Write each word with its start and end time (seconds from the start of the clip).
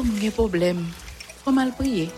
Oh, 0.00 0.30
problem. 0.32 0.86
O 1.44 1.52
mal 1.52 1.74
priye. 1.76 2.08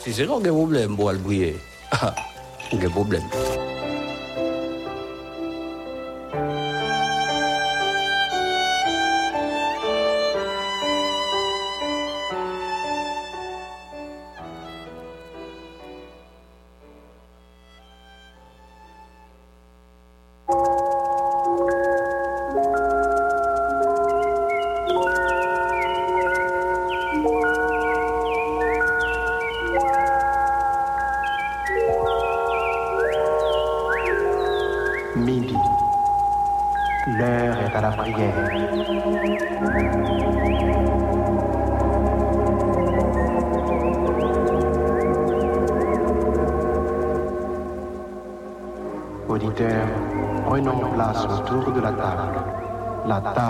Si 0.00 0.14
se 0.16 0.24
nou 0.24 0.40
gen 0.40 0.56
problem 0.56 0.96
pou 0.96 1.12
al 1.12 1.20
bouye, 1.20 1.52
gen 2.72 2.94
problem. 2.96 3.69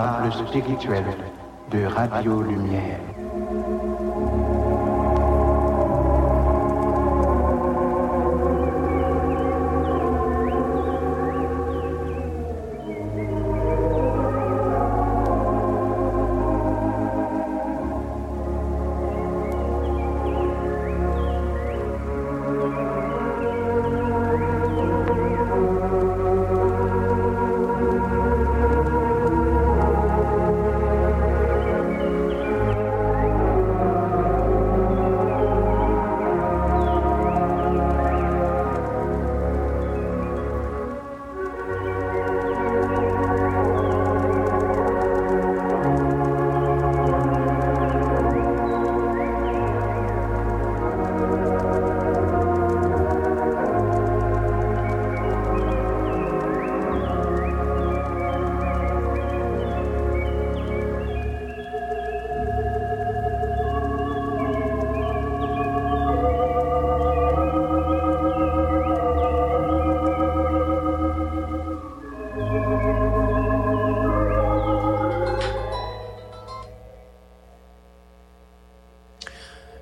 La 0.01 0.29
table 0.29 0.47
spirituelle 0.47 1.05
de 1.71 1.85
Radio 1.85 2.41
Lumière. 2.41 3.20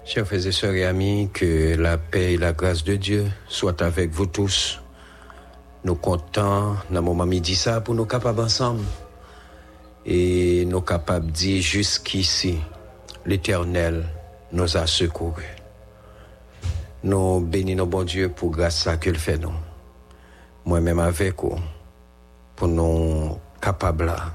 Chers 0.10 0.26
frères 0.26 0.48
et 0.48 0.52
sœurs 0.52 0.74
et 0.74 0.86
amis, 0.86 1.30
que 1.32 1.76
la 1.76 2.00
paix 2.00 2.34
et 2.34 2.38
la 2.38 2.52
grâce 2.52 2.84
de 2.84 2.96
Dieu 2.96 3.28
soient 3.48 3.84
avec 3.84 4.10
vous 4.10 4.26
tous. 4.26 4.82
Nous 5.84 5.94
comptons 5.94 6.78
dans 6.90 7.02
moment 7.04 7.28
midi 7.28 7.56
ça 7.56 7.80
pour 7.80 7.94
nous 7.94 8.08
capables 8.08 8.40
ensemble 8.40 8.84
et 10.08 10.66
nous 10.66 10.82
capables 10.82 11.28
de 11.28 11.32
dire 11.32 11.62
jusqu'ici, 11.62 12.58
l'Éternel 13.24 14.04
nous 14.52 14.78
a 14.78 14.88
secourus. 14.88 15.56
Nous 17.04 17.42
bénissons 17.42 17.86
bon 17.86 18.04
Dieu 18.04 18.30
pour 18.30 18.50
grâce 18.50 18.88
à 18.88 18.98
qu'il 18.98 19.20
fait 19.20 19.38
nous. 19.38 19.54
Moi-même 20.66 20.98
avec 20.98 21.40
vous, 21.40 21.60
pour 22.56 22.68
nous 22.68 23.38
capables 23.62 24.08
là, 24.08 24.34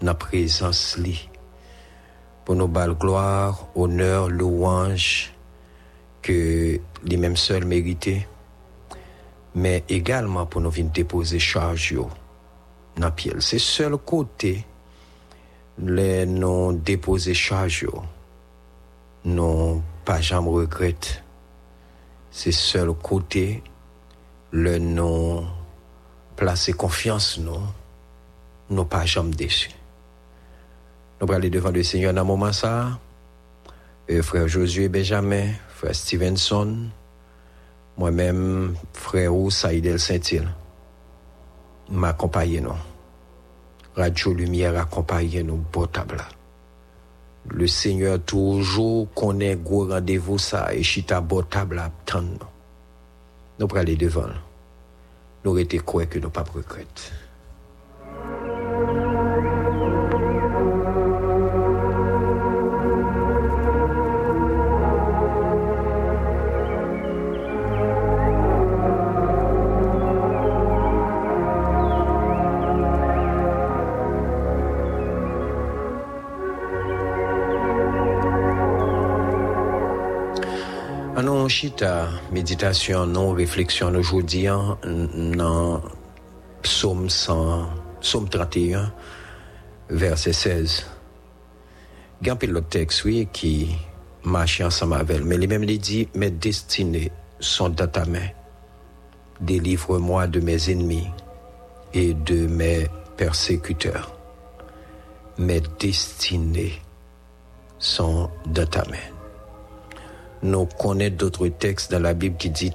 la 0.00 0.14
présence 0.14 0.96
pour 2.44 2.54
nos 2.54 2.68
balles 2.68 2.94
gloire, 2.94 3.66
honneur, 3.74 4.28
louange 4.28 5.32
que 6.22 6.80
les 7.04 7.16
mêmes 7.16 7.36
seuls 7.36 7.64
méritaient, 7.64 8.26
mais 9.54 9.84
également 9.88 10.46
pour 10.46 10.60
nous 10.60 10.70
venir 10.70 10.90
déposer 10.92 11.38
charge 11.38 11.94
dans 12.96 13.10
pied. 13.10 13.32
C'est 13.40 13.58
seul 13.58 13.96
côté 13.96 14.64
les 15.78 16.24
non 16.26 16.72
déposer 16.72 17.34
charge 17.34 17.86
non 19.24 19.82
pas 20.04 20.20
jamais 20.20 20.50
regrette. 20.50 21.22
C'est 22.30 22.52
seul 22.52 22.92
côté 22.92 23.62
le 24.50 24.78
non 24.78 25.46
placer 26.36 26.72
confiance 26.72 27.38
non 27.38 27.62
non 28.70 28.84
pas 28.84 29.04
jamais 29.04 29.34
déçu. 29.34 29.70
Nous 31.20 31.26
allons 31.26 31.34
aller 31.34 31.50
devant 31.50 31.70
le 31.70 31.82
Seigneur 31.82 32.12
dans 32.12 32.24
moment. 32.24 32.50
Euh, 34.10 34.22
frère 34.22 34.48
Josué 34.48 34.88
Benjamin, 34.88 35.52
frère 35.68 35.94
Stevenson, 35.94 36.90
moi-même, 37.96 38.74
frère 38.92 39.32
Saïdel 39.50 39.98
Saint-Il, 39.98 40.46
m'accompagner 41.90 42.60
nous. 42.60 42.74
Radio 43.96 44.34
Lumière 44.34 44.76
accompagner 44.78 45.42
nous 45.42 45.56
beau. 45.72 45.86
Le 47.48 47.66
Seigneur 47.66 48.20
toujours 48.20 49.12
connaît 49.14 49.56
gros 49.56 49.86
rendez-vous 49.86 50.38
ça 50.38 50.74
et 50.74 50.82
chita 50.82 51.20
beau 51.20 51.42
table 51.42 51.82
nous. 52.14 52.38
Nous 53.58 53.66
allons 53.66 53.76
aller 53.76 53.96
devant. 53.96 54.30
Nous 55.44 55.58
été 55.58 55.78
quoi 55.78 56.06
que 56.06 56.18
nous 56.18 56.30
pas 56.30 56.42
regretter. 56.42 57.12
Anon 81.44 81.50
chita 81.50 82.08
méditation, 82.32 83.04
non 83.04 83.34
réflexion 83.34 83.94
aujourd'hui 83.94 84.46
dans 84.46 85.82
psaume 86.62 87.10
100, 87.10 87.68
psaume 88.00 88.30
31, 88.30 88.90
verset 89.90 90.32
16. 90.32 90.86
Gan 92.22 92.36
pile 92.36 92.50
l'autre 92.50 92.70
texte, 92.70 93.04
oui, 93.04 93.28
qui 93.30 93.76
marche 94.22 94.62
ensemble 94.62 94.94
avec 94.94 95.18
elle. 95.18 95.24
Mais 95.24 95.36
les 95.36 95.46
mêmes 95.46 95.64
les 95.64 95.76
dit, 95.76 96.08
mes 96.14 96.30
destinées 96.30 97.12
sont 97.40 97.68
dans 97.68 97.88
ta 97.88 98.06
main. 98.06 98.28
Délivre-moi 99.38 100.26
de 100.28 100.40
mes 100.40 100.70
ennemis 100.70 101.08
et 101.92 102.14
de 102.14 102.46
mes 102.46 102.86
persécuteurs. 103.18 104.16
Mes 105.36 105.60
destinées 105.78 106.80
sont 107.78 108.30
dans 108.46 108.66
ta 108.66 108.82
main. 108.88 109.13
Nous 110.44 110.66
connaissons 110.66 111.16
d'autres 111.16 111.48
textes 111.48 111.90
dans 111.90 112.00
la 112.00 112.12
Bible 112.12 112.36
qui 112.36 112.50
dit 112.50 112.70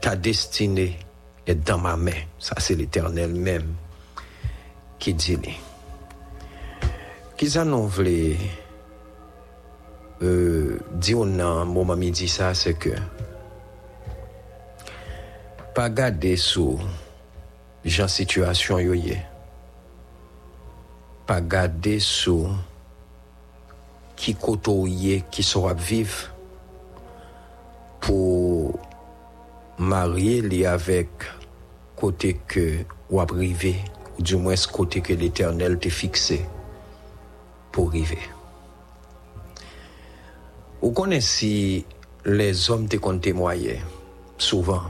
ta 0.00 0.16
destinée 0.16 0.98
est 1.46 1.54
dans 1.54 1.78
ma 1.78 1.96
main. 1.96 2.10
Ça, 2.40 2.56
c'est 2.58 2.74
l'éternel 2.74 3.32
même 3.32 3.74
qui 4.98 5.14
dit. 5.14 5.38
Qui 7.36 7.48
ça 7.48 7.64
nous 7.64 7.86
voulait 7.86 8.36
euh, 10.22 10.80
dire 10.94 11.24
dans 11.26 11.64
moment 11.64 11.94
midi 11.94 12.26
ça, 12.26 12.54
c'est 12.54 12.74
que 12.74 12.90
pas 15.76 15.90
garder 15.90 16.36
sous 16.36 16.80
gens 17.84 18.08
situation 18.08 18.80
yo 18.80 18.94
yé. 18.94 19.18
Pas 21.24 21.40
garder 21.40 22.00
sous 22.00 22.48
qui 24.24 24.36
yé 24.86 25.22
qui 25.30 25.42
sera 25.42 25.74
vivre 25.74 26.30
pour 28.00 28.78
marier 29.76 30.40
li 30.40 30.64
avec 30.64 31.08
côté 31.94 32.40
que 32.48 32.78
ou 33.10 33.22
privé 33.26 33.76
ou 34.18 34.22
du 34.22 34.36
moins 34.36 34.54
côté 34.72 35.02
que 35.02 35.12
l'éternel 35.12 35.78
t'a 35.78 35.90
fixé 35.90 36.46
pour 37.70 37.88
arriver. 37.88 38.18
Vous 40.80 40.92
connaissez 40.92 41.84
les 42.24 42.70
hommes 42.70 42.88
te 42.88 42.96
comptent 42.96 43.20
témoigner 43.20 43.80
souvent. 44.38 44.84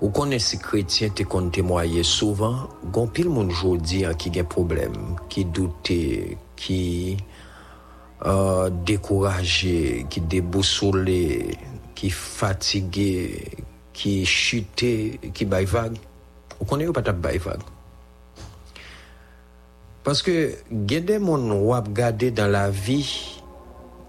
Vous 0.00 0.10
connaissez 0.10 0.56
chrétiens 0.56 1.10
te 1.10 1.24
comptent 1.24 1.52
témoigner 1.52 2.04
souvent. 2.04 2.68
Gon 2.90 3.10
moun 3.26 3.50
jodi 3.50 4.06
hein, 4.06 4.14
qui 4.14 4.38
a 4.40 4.44
problème, 4.44 5.16
qui 5.28 5.44
doute, 5.44 5.90
qui 6.56 7.16
euh, 8.22 8.70
découragé, 8.70 10.06
qui 10.08 10.20
déboussolé, 10.20 11.58
qui 11.94 12.10
fatigué, 12.10 13.50
qui 13.92 14.24
chuté, 14.24 15.20
qui 15.32 15.44
baille 15.44 15.64
vague. 15.64 15.96
Vous 16.58 16.64
connaissez 16.64 16.92
pas 16.92 17.02
ta 17.02 17.12
baille 17.12 17.38
vague? 17.38 17.62
Parce 20.04 20.20
que 20.20 20.54
gade 20.70 21.18
mon 21.18 21.62
wap 21.62 21.90
gade 21.92 22.34
dans 22.34 22.50
la 22.50 22.70
vie 22.70 23.40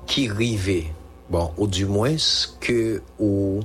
qui 0.05 0.29
rive, 0.29 0.85
bon, 1.29 1.51
ou 1.57 1.67
du 1.67 1.85
moins 1.85 2.15
que 2.59 3.01
ou 3.17 3.61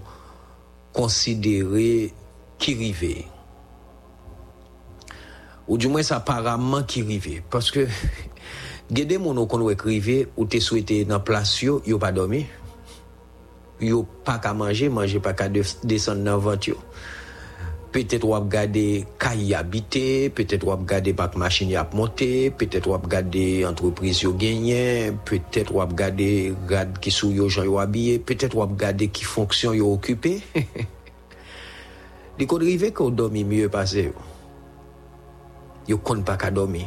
considérer 0.92 2.14
qui 2.58 2.74
rive. 2.74 3.24
Ou 5.66 5.76
du 5.78 5.88
moins 5.88 6.02
apparemment 6.10 6.82
qui 6.82 7.02
rive. 7.02 7.42
Parce 7.50 7.70
que 7.70 7.86
mon 9.18 9.36
ou 9.36 9.46
kon 9.46 9.62
wek 9.62 9.82
rive, 9.82 10.28
ou 10.36 10.46
souhaité 10.58 11.04
dans 11.04 11.20
place 11.20 11.62
yo, 11.62 11.80
yo 11.86 11.98
pas 11.98 12.12
dormi. 12.12 12.46
Yo 13.80 14.06
pas 14.24 14.38
qu'à 14.38 14.52
manger, 14.52 14.88
manger 14.88 15.20
pas 15.20 15.32
qu'à 15.32 15.48
descendre 15.48 16.24
dans 16.24 16.38
ventre 16.38 16.76
peut-être 17.92 18.24
wap 18.24 18.48
gade 18.48 19.04
kay 19.18 19.54
habité, 19.54 20.30
peut-être 20.30 20.66
wap 20.66 20.86
gade 20.86 21.10
bak 21.14 21.36
machine 21.36 21.70
yap 21.70 21.94
monté, 21.94 22.50
peut-être 22.50 22.86
wap 22.88 23.06
gade 23.10 23.66
entreprise 23.66 24.22
yo 24.22 24.34
genyen, 24.38 25.18
peut-être 25.24 25.74
wap 25.74 25.94
gade 25.94 26.54
gade 26.70 26.98
ki 27.02 27.10
sou 27.10 27.34
yo 27.34 27.48
jan 27.50 27.66
yo 27.66 27.78
habillé, 27.82 28.18
peut-être 28.18 28.54
wap 28.54 28.76
gade 28.78 29.10
ki 29.10 29.24
fonction 29.24 29.74
yo 29.74 29.92
occupé. 29.92 30.38
Li 32.38 32.46
kon 32.48 32.62
rive 32.62 32.92
ko 32.94 33.10
dormi 33.10 33.44
mieux 33.44 33.68
passé 33.68 34.08
yo. 34.10 34.14
Yo 35.88 35.98
kon 35.98 36.22
pas 36.22 36.38
ka 36.38 36.50
dormi, 36.54 36.86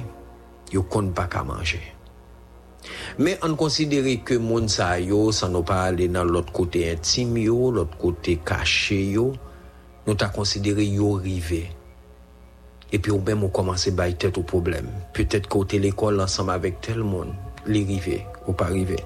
yo 0.72 0.88
kon 0.88 1.12
pas 1.12 1.28
ka 1.28 1.44
manger. 1.44 1.93
Mais 3.18 3.40
on 3.44 3.56
considère 3.56 4.06
que 4.24 4.36
moun 4.36 4.68
sa 4.68 5.00
yo, 5.00 5.32
ça 5.32 5.48
nous 5.50 5.64
pas 5.64 5.84
aller 5.84 6.08
dans 6.08 6.24
l'autre 6.24 6.52
côté 6.52 6.92
intime 6.92 7.46
l'autre 7.46 7.98
côté 7.98 8.40
caché 8.44 9.16
nous 10.06 10.16
t'a 10.16 10.28
considéré 10.28 10.86
yo 10.86 11.14
rivé. 11.14 11.70
Et 12.94 13.00
puis, 13.00 13.12
ou 13.12 13.20
même, 13.20 13.44
on 13.44 13.50
commence 13.50 13.88
à 13.88 13.92
bailler 13.92 14.14
tête 14.14 14.38
au 14.38 14.44
problème. 14.44 14.88
Peut-être 15.14 15.48
côté 15.48 15.80
l'école 15.80 16.22
ensemble 16.22 16.52
avec 16.52 16.80
tel 16.80 17.00
monde, 17.00 17.34
les 17.66 17.84
rivé, 17.84 18.24
ou 18.48 18.54
pas 18.54 18.66
rivé. 18.66 18.98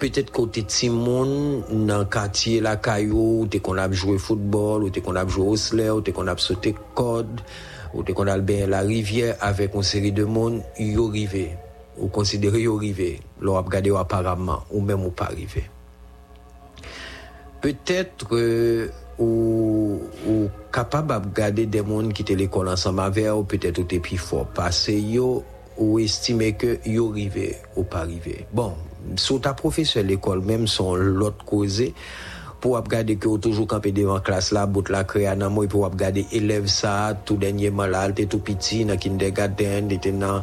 Peut-être 0.00 0.32
côté 0.32 0.64
Timon, 0.64 1.62
dans 1.70 1.98
le 1.98 2.04
quartier, 2.06 2.60
la 2.60 2.76
caillou, 2.76 3.42
ou 3.42 3.60
qu'on 3.60 3.76
a 3.78 3.88
joué 3.92 4.18
football, 4.18 4.82
ou 4.82 4.90
qu'on 4.90 5.14
a 5.14 5.24
joué 5.28 5.46
au 5.46 5.56
slayer, 5.56 5.90
ou 5.90 6.02
qu'on 6.02 6.26
a 6.26 6.36
sauté 6.38 6.74
code, 6.96 7.40
ou 7.94 8.02
qu'on 8.02 8.26
a 8.26 8.36
bien 8.38 8.66
la 8.66 8.80
rivière 8.80 9.36
avec 9.40 9.76
une 9.76 9.84
série 9.84 10.10
de 10.10 10.24
monde, 10.24 10.62
yo 10.76 11.06
rivé. 11.06 11.56
Ou 11.98 12.08
considéré 12.08 12.62
yo 12.62 12.76
rivé. 12.76 13.20
L'on 13.40 13.56
a 13.56 13.60
regardé 13.60 13.90
apparemment, 13.90 14.60
ou 14.70 14.80
même 14.80 15.04
ou 15.04 15.10
pas 15.10 15.26
rivé. 15.26 15.64
Peut-être, 17.60 18.34
euh, 18.34 18.88
ou, 19.20 20.00
ou 20.26 20.48
capable 20.72 21.28
de 21.30 21.34
garder 21.34 21.66
des 21.66 21.84
gens 21.84 22.08
qui 22.08 22.22
étaient 22.22 22.34
l'école 22.34 22.68
ensemble 22.68 23.00
avec 23.00 23.32
ou 23.32 23.44
peut-être 23.44 23.78
ou 23.78 23.84
plus 23.84 24.16
fort 24.16 24.46
parce 24.46 24.88
yo 24.88 25.44
ou 25.76 25.98
estimer 25.98 26.54
que 26.54 26.78
yo 26.86 27.10
arrivé 27.10 27.56
ou 27.76 27.84
pas 27.84 28.00
arrivé. 28.00 28.46
Bon, 28.52 28.74
sur 29.16 29.40
ta 29.40 29.54
professeur 29.54 30.04
l'école 30.04 30.40
même 30.40 30.66
sont 30.66 30.94
l'autre 30.94 31.44
cause 31.44 31.82
pour 32.60 32.76
regarder 32.76 33.16
que 33.16 33.36
toujours 33.38 33.66
campé 33.66 33.92
devant 33.92 34.20
classe 34.20 34.52
là 34.52 34.66
bout 34.66 34.88
la 34.88 35.04
créa 35.04 35.34
nan 35.34 35.52
moi 35.52 35.66
pour 35.66 35.84
regarder 35.84 36.26
élève 36.32 36.66
ça 36.66 37.16
tout 37.24 37.36
dernièrement 37.36 37.86
là 37.86 38.08
était 38.08 38.26
tout 38.26 38.40
petit 38.40 38.84
dans 38.84 38.96
kindergarten 38.96 39.90
était 39.90 40.12
dans 40.12 40.42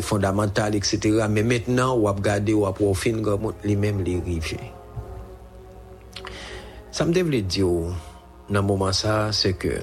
fondamental 0.00 0.74
etc. 0.74 1.26
mais 1.28 1.42
maintenant 1.42 1.96
ou 1.96 2.06
regarder 2.06 2.54
ou 2.54 2.66
pour 2.72 2.96
fin 2.96 3.12
les 3.64 3.76
mêmes 3.76 4.02
les 4.02 4.18
rivières 4.20 4.80
ça 6.92 7.04
me 7.04 7.12
devait 7.12 7.42
dire, 7.42 7.66
dans 8.48 8.62
moment 8.62 8.92
ça, 8.92 9.30
c'est 9.32 9.52
que 9.52 9.80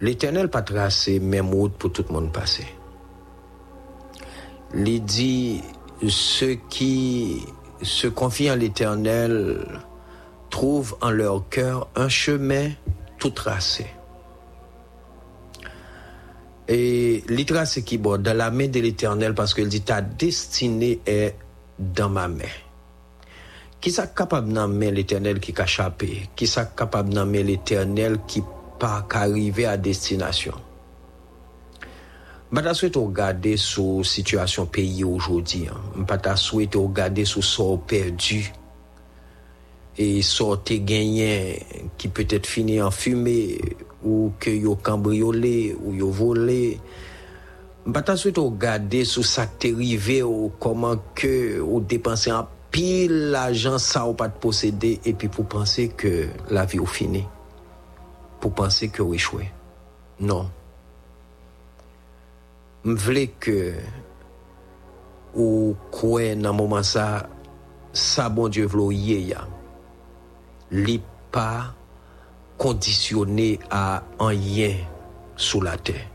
l'éternel 0.00 0.48
pas 0.48 0.62
tracé 0.62 1.18
même 1.18 1.50
route 1.50 1.74
pour 1.74 1.92
tout 1.92 2.04
le 2.08 2.14
monde 2.14 2.32
passer. 2.32 2.66
Il 4.74 5.04
dit, 5.04 5.60
ceux 6.08 6.54
qui 6.70 7.44
se 7.82 8.06
confient 8.06 8.50
en 8.50 8.56
l'éternel 8.56 9.66
trouvent 10.50 10.96
en 11.00 11.10
leur 11.10 11.48
cœur 11.48 11.88
un 11.96 12.08
chemin 12.08 12.70
tout 13.18 13.30
tracé. 13.30 13.86
Et 16.68 17.24
il 17.28 17.46
tracé 17.46 17.82
qui 17.82 17.98
bord 17.98 18.18
dans 18.18 18.36
la 18.36 18.50
main 18.50 18.68
de 18.68 18.80
l'éternel 18.80 19.34
parce 19.34 19.54
qu'il 19.54 19.68
dit, 19.68 19.80
ta 19.82 20.00
destinée 20.00 21.00
est 21.06 21.36
dans 21.78 22.08
ma 22.08 22.28
main. 22.28 22.44
Qui 23.80 23.90
ça 23.90 24.06
capable 24.06 24.52
d'amener 24.52 24.92
l'éternel 24.92 25.40
qui 25.40 25.52
a? 25.60 25.92
Qui 26.36 26.46
ça 26.46 26.66
capable 26.66 27.12
d'amener 27.12 27.42
l'éternel 27.42 28.18
qui 28.28 28.42
pas 28.78 29.04
arrivé 29.10 29.66
à 29.66 29.76
destination? 29.76 30.54
Je 32.54 32.60
ne 32.60 32.74
souhaite 32.74 32.96
regarder 32.96 33.56
sur 33.56 34.04
situation 34.04 34.66
pays 34.66 35.04
aujourd'hui. 35.04 35.68
Je 35.96 36.00
ne 36.30 36.36
souhaite 36.36 36.74
regarder 36.74 37.24
sur 37.24 37.42
ce 37.42 37.76
perdu 37.86 38.52
et 39.96 40.20
sortir 40.22 40.84
gagné 40.84 41.62
qui 41.96 42.08
peut-être 42.08 42.46
fini 42.46 42.80
en 42.82 42.90
fumée 42.90 43.58
ou 44.04 44.32
que 44.38 44.50
yo 44.50 44.76
cambriolé 44.76 45.74
ou 45.82 45.94
yo 45.94 46.10
volé. 46.10 46.78
Je 47.86 47.90
ne 47.90 48.16
souhaite 48.16 48.38
regarder 48.38 49.06
sur 49.06 49.24
ça 49.24 49.46
qui 49.46 49.72
ou 50.22 50.52
comment 50.60 50.96
que 51.14 51.58
ou 51.58 51.80
dépenser 51.80 52.32
en 52.32 52.46
pile 52.70 53.30
l'argent 53.30 53.78
ça 53.78 54.06
ou 54.06 54.14
pas 54.14 54.28
de 54.28 54.34
posséder 54.34 55.00
et 55.04 55.12
puis 55.12 55.28
pour 55.28 55.46
penser 55.46 55.88
que 55.88 56.26
la 56.50 56.64
vie 56.64 56.78
est 56.78 56.86
finie 56.86 57.26
pour 58.40 58.52
penser 58.54 58.88
que 58.88 59.02
vous 59.02 59.14
échouez 59.14 59.50
non 60.18 60.48
veux 62.84 63.26
que 63.38 63.72
ou 65.34 65.74
quoi 65.90 66.34
dans 66.34 66.52
moment 66.52 66.82
ça 66.82 67.28
ça 67.92 68.28
bon 68.28 68.48
Dieu 68.48 68.66
veut 68.66 68.92
ya. 68.92 69.46
Li 70.70 71.02
pas 71.30 71.74
conditionné 72.58 73.58
à 73.70 74.02
un 74.18 74.28
rien 74.28 74.76
sous 75.36 75.60
la 75.60 75.76
terre 75.76 76.12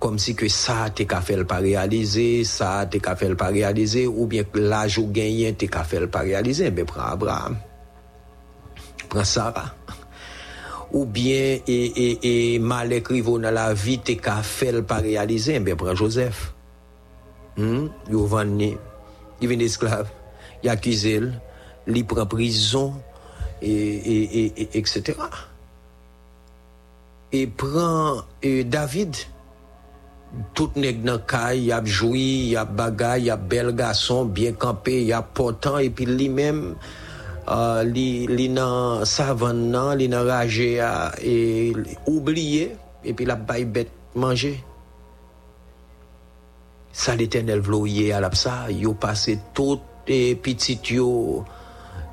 comme 0.00 0.18
si 0.18 0.34
que 0.34 0.48
ça 0.48 0.88
t'es 0.88 1.04
pas 1.04 1.20
réaliser, 1.58 2.42
ça 2.42 2.86
t'es 2.90 2.98
pas 3.00 3.46
réaliser, 3.46 4.06
ou 4.06 4.26
bien 4.26 4.44
que 4.44 4.58
l'âge 4.58 4.98
ou 4.98 5.06
gagné 5.06 5.52
t'es 5.52 5.68
qu'à 5.68 5.84
faire 5.84 6.08
pas 6.08 6.20
réaliser, 6.20 6.70
ben 6.70 6.86
prends 6.86 7.02
Abraham, 7.02 7.58
prends 9.10 9.24
Sarah. 9.24 9.74
Ou 10.92 11.04
bien, 11.04 11.32
et, 11.32 11.62
et, 11.66 12.54
et 12.54 12.58
mal 12.58 12.92
écrit 12.92 13.22
dans 13.22 13.38
la 13.38 13.74
vie, 13.74 13.98
t'es 13.98 14.16
qu'à 14.16 14.42
faire 14.42 14.84
pas 14.84 14.96
réaliser, 14.96 15.60
ben 15.60 15.76
prends 15.76 15.94
Joseph. 15.94 16.52
Hmm? 17.56 17.88
Yo 18.10 18.26
vendu, 18.26 18.76
il 19.40 19.48
vient 19.48 19.58
esclave, 19.58 20.08
il 20.62 20.68
accuse 20.68 21.06
il 21.86 22.06
prend 22.06 22.26
prison, 22.26 22.94
et, 23.62 23.70
et, 23.70 24.44
et, 24.46 24.62
et 24.62 24.78
etc. 24.78 25.18
Et 27.32 27.46
prend 27.46 28.22
David, 28.42 29.14
tout 30.54 30.76
nèg 30.78 31.02
nan 31.04 31.20
kay, 31.26 31.66
y 31.66 31.72
a 31.72 31.80
joui, 31.84 32.50
y 32.52 32.56
a 32.56 32.64
bagay, 32.64 33.26
y 33.26 33.30
a 33.30 33.36
bel 33.36 33.72
garçon, 33.74 34.24
bien 34.24 34.52
campé, 34.52 35.02
y 35.04 35.12
a 35.12 35.22
portant, 35.22 35.78
et 35.78 35.90
puis 35.90 36.06
lui-même, 36.06 36.76
euh, 37.50 37.82
li, 37.84 38.26
li 38.26 38.48
nan 38.48 39.04
savane 39.04 39.70
nan, 39.70 39.96
li 39.98 40.08
nan 40.08 40.26
rage 40.26 40.78
a, 40.78 41.12
et 41.22 41.72
oublié, 42.06 42.76
et 43.04 43.12
puis 43.12 43.24
la 43.24 43.36
bay 43.36 43.64
bête 43.64 43.90
manger. 44.14 44.62
Ça 46.92 47.14
l'éternel 47.14 47.60
vloye 47.60 48.12
à 48.12 48.20
la 48.20 48.34
ça, 48.34 48.66
yo 48.68 48.94
passé 48.94 49.38
tout 49.54 49.80
et 50.08 50.34
petit 50.34 50.80
yo 50.90 51.44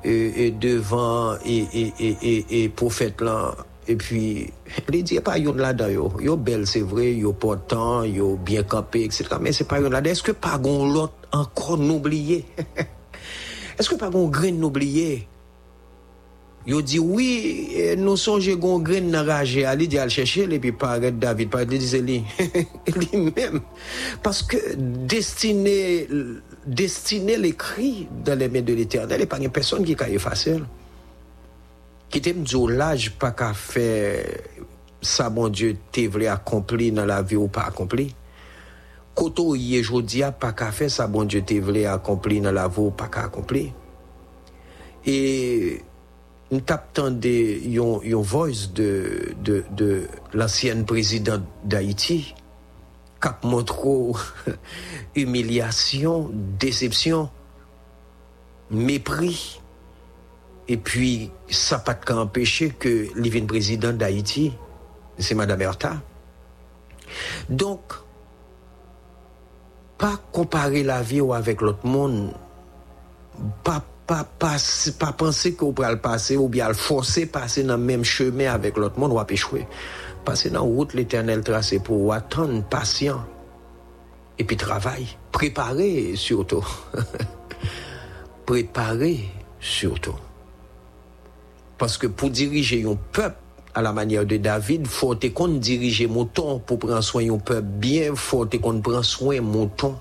et, 0.04 0.46
et 0.46 0.50
devant 0.52 1.34
et, 1.44 1.66
et, 1.74 1.92
et, 1.98 2.16
et, 2.22 2.62
et 2.62 2.68
prophète 2.68 3.20
là 3.20 3.56
et 3.88 3.96
puis 3.96 4.52
il 4.92 5.02
dit 5.02 5.18
pas 5.18 5.36
yon 5.36 5.54
là 5.54 5.72
dedans 5.72 5.88
yo. 5.88 6.12
Yo 6.20 6.36
belle 6.36 6.64
c'est 6.64 6.80
vrai 6.80 7.12
yo 7.12 7.32
portant 7.32 8.04
yo 8.04 8.36
bien 8.36 8.62
campé 8.62 9.02
etc 9.02 9.26
mais 9.40 9.50
c'est 9.50 9.66
pas 9.66 9.80
yon 9.80 9.90
là 9.90 10.00
est-ce 10.04 10.22
que 10.22 10.30
pas 10.32 10.58
gon 10.58 10.90
l'autre 10.90 11.14
encore 11.32 11.76
n'oublier 11.76 12.46
est-ce 13.78 13.88
que 13.88 13.94
pas 13.94 14.10
gon 14.10 14.28
grain 14.28 14.52
n'oublier 14.52 15.28
Yo 16.66 16.82
dit 16.82 16.98
oui, 16.98 17.70
eh, 17.72 17.96
nous 17.96 18.18
songe 18.18 18.54
gon 18.58 18.80
grain 18.80 19.00
nan 19.00 19.24
rage, 19.24 19.64
ali 19.64 19.88
di 19.88 19.96
al 19.96 20.10
chercher 20.10 20.44
et 20.52 20.58
puis 20.58 20.72
paraît 20.72 21.12
David, 21.12 21.48
paraît 21.48 21.64
li 21.64 21.78
dit 21.78 21.98
lui. 22.02 22.24
lui-même. 22.94 23.60
Parce 24.22 24.42
que 24.42 24.56
destiné, 24.76 26.06
destiné 26.66 27.38
l'écrit 27.38 28.06
dans 28.22 28.38
les 28.38 28.50
mains 28.50 28.60
de 28.60 28.74
l'éternel, 28.74 29.22
et 29.22 29.26
pas 29.26 29.38
une 29.38 29.48
personne 29.48 29.82
qui 29.82 29.96
a 29.98 30.10
effacé. 30.10 30.60
Qui 32.10 32.20
t'aime 32.20 32.42
dire 32.42 32.66
l'âge 32.66 33.12
pas 33.12 33.30
qu'à 33.30 33.54
faire 33.54 34.26
ça, 35.00 35.30
mon 35.30 35.48
Dieu, 35.48 35.76
t'es 35.90 36.06
voulu 36.06 36.26
accompli 36.26 36.92
dans 36.92 37.06
la 37.06 37.22
vie 37.22 37.36
ou 37.36 37.48
pas 37.48 37.62
accompli. 37.62 38.14
Koto 39.18 39.56
yé 39.56 39.82
jodi 39.82 40.22
a 40.22 40.30
pas 40.30 40.52
qu'à 40.52 40.70
faire 40.70 40.88
ça, 40.88 41.08
bon 41.08 41.24
Dieu, 41.24 41.42
t'es 41.42 41.58
voulu 41.58 41.86
accompli 41.86 42.40
dans 42.40 42.52
la 42.52 42.68
vie 42.68 42.78
ou 42.78 42.92
pas 42.92 43.08
qu'à 43.08 43.22
accompli. 43.24 43.72
Et 45.04 45.82
nous 46.52 46.60
t'attendons 46.60 47.18
yon, 47.28 48.00
yon 48.04 48.22
voice 48.22 48.68
de, 48.72 49.34
de, 49.42 49.64
de 49.72 50.06
l'ancienne 50.32 50.84
présidente 50.84 51.42
d'Haïti, 51.64 52.32
cap 53.20 53.42
montre 53.42 53.84
humiliation, 55.16 56.30
déception, 56.60 57.28
mépris. 58.70 59.60
Et 60.68 60.76
puis, 60.76 61.32
ça 61.50 61.80
pas 61.80 61.94
qu'à 61.94 62.16
empêcher 62.16 62.70
que 62.70 63.08
l'ivine 63.16 63.48
présidente 63.48 63.96
d'Haïti, 63.98 64.52
c'est 65.18 65.34
Madame 65.34 65.62
Erta. 65.62 66.02
Donc, 67.48 67.80
pas 69.98 70.18
comparer 70.32 70.82
la 70.82 71.02
vie 71.02 71.20
avec 71.34 71.60
l'autre 71.60 71.86
monde, 71.86 72.32
pas 73.64 73.84
pas, 74.08 74.24
pas, 74.24 74.56
pas 74.98 75.12
penser 75.12 75.52
qu'on 75.52 75.74
peut 75.74 75.86
le 75.86 75.98
passer 75.98 76.38
ou 76.38 76.48
bien 76.48 76.66
le 76.68 76.74
forcer 76.74 77.26
passer 77.26 77.62
dans 77.62 77.76
le 77.76 77.82
même 77.82 78.04
chemin 78.04 78.50
avec 78.50 78.78
l'autre 78.78 78.98
monde 78.98 79.12
ou 79.12 79.18
à 79.18 79.26
échouer. 79.28 79.68
Passer 80.24 80.48
dans 80.48 80.64
la 80.64 80.66
route 80.66 80.94
l'éternel 80.94 81.42
tracé 81.42 81.78
pour 81.78 82.14
attendre, 82.14 82.64
patient. 82.64 83.22
Et 84.38 84.44
puis 84.44 84.56
travail. 84.56 85.06
Préparer 85.30 86.16
surtout. 86.16 86.66
Préparer 88.46 89.28
surtout. 89.60 90.16
Parce 91.76 91.98
que 91.98 92.06
pour 92.06 92.30
diriger 92.30 92.86
un 92.88 92.96
peuple 93.12 93.36
à 93.78 93.82
la 93.82 93.92
manière 93.92 94.26
de 94.26 94.36
David, 94.38 94.88
faut 94.88 95.14
qu'on 95.32 95.46
dirige 95.46 96.04
mouton 96.08 96.58
pour 96.58 96.80
prendre 96.80 97.00
soin 97.00 97.24
d'un 97.24 97.38
peuple? 97.38 97.62
Bien, 97.62 98.12
faut 98.16 98.44
qu'on 98.44 98.80
prenne 98.80 99.04
soin 99.04 99.40
mouton 99.40 99.94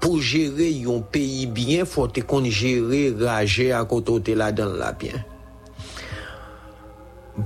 pour 0.00 0.20
gérer 0.20 0.82
un 0.84 1.00
pays 1.00 1.46
bien, 1.46 1.84
faut 1.84 2.08
qu'on 2.26 2.44
gère 2.46 2.82
rage 3.20 3.60
à 3.60 3.84
côté 3.84 4.34
là 4.34 4.50
dans 4.50 4.72
la 4.72 4.90
bien? 4.90 5.24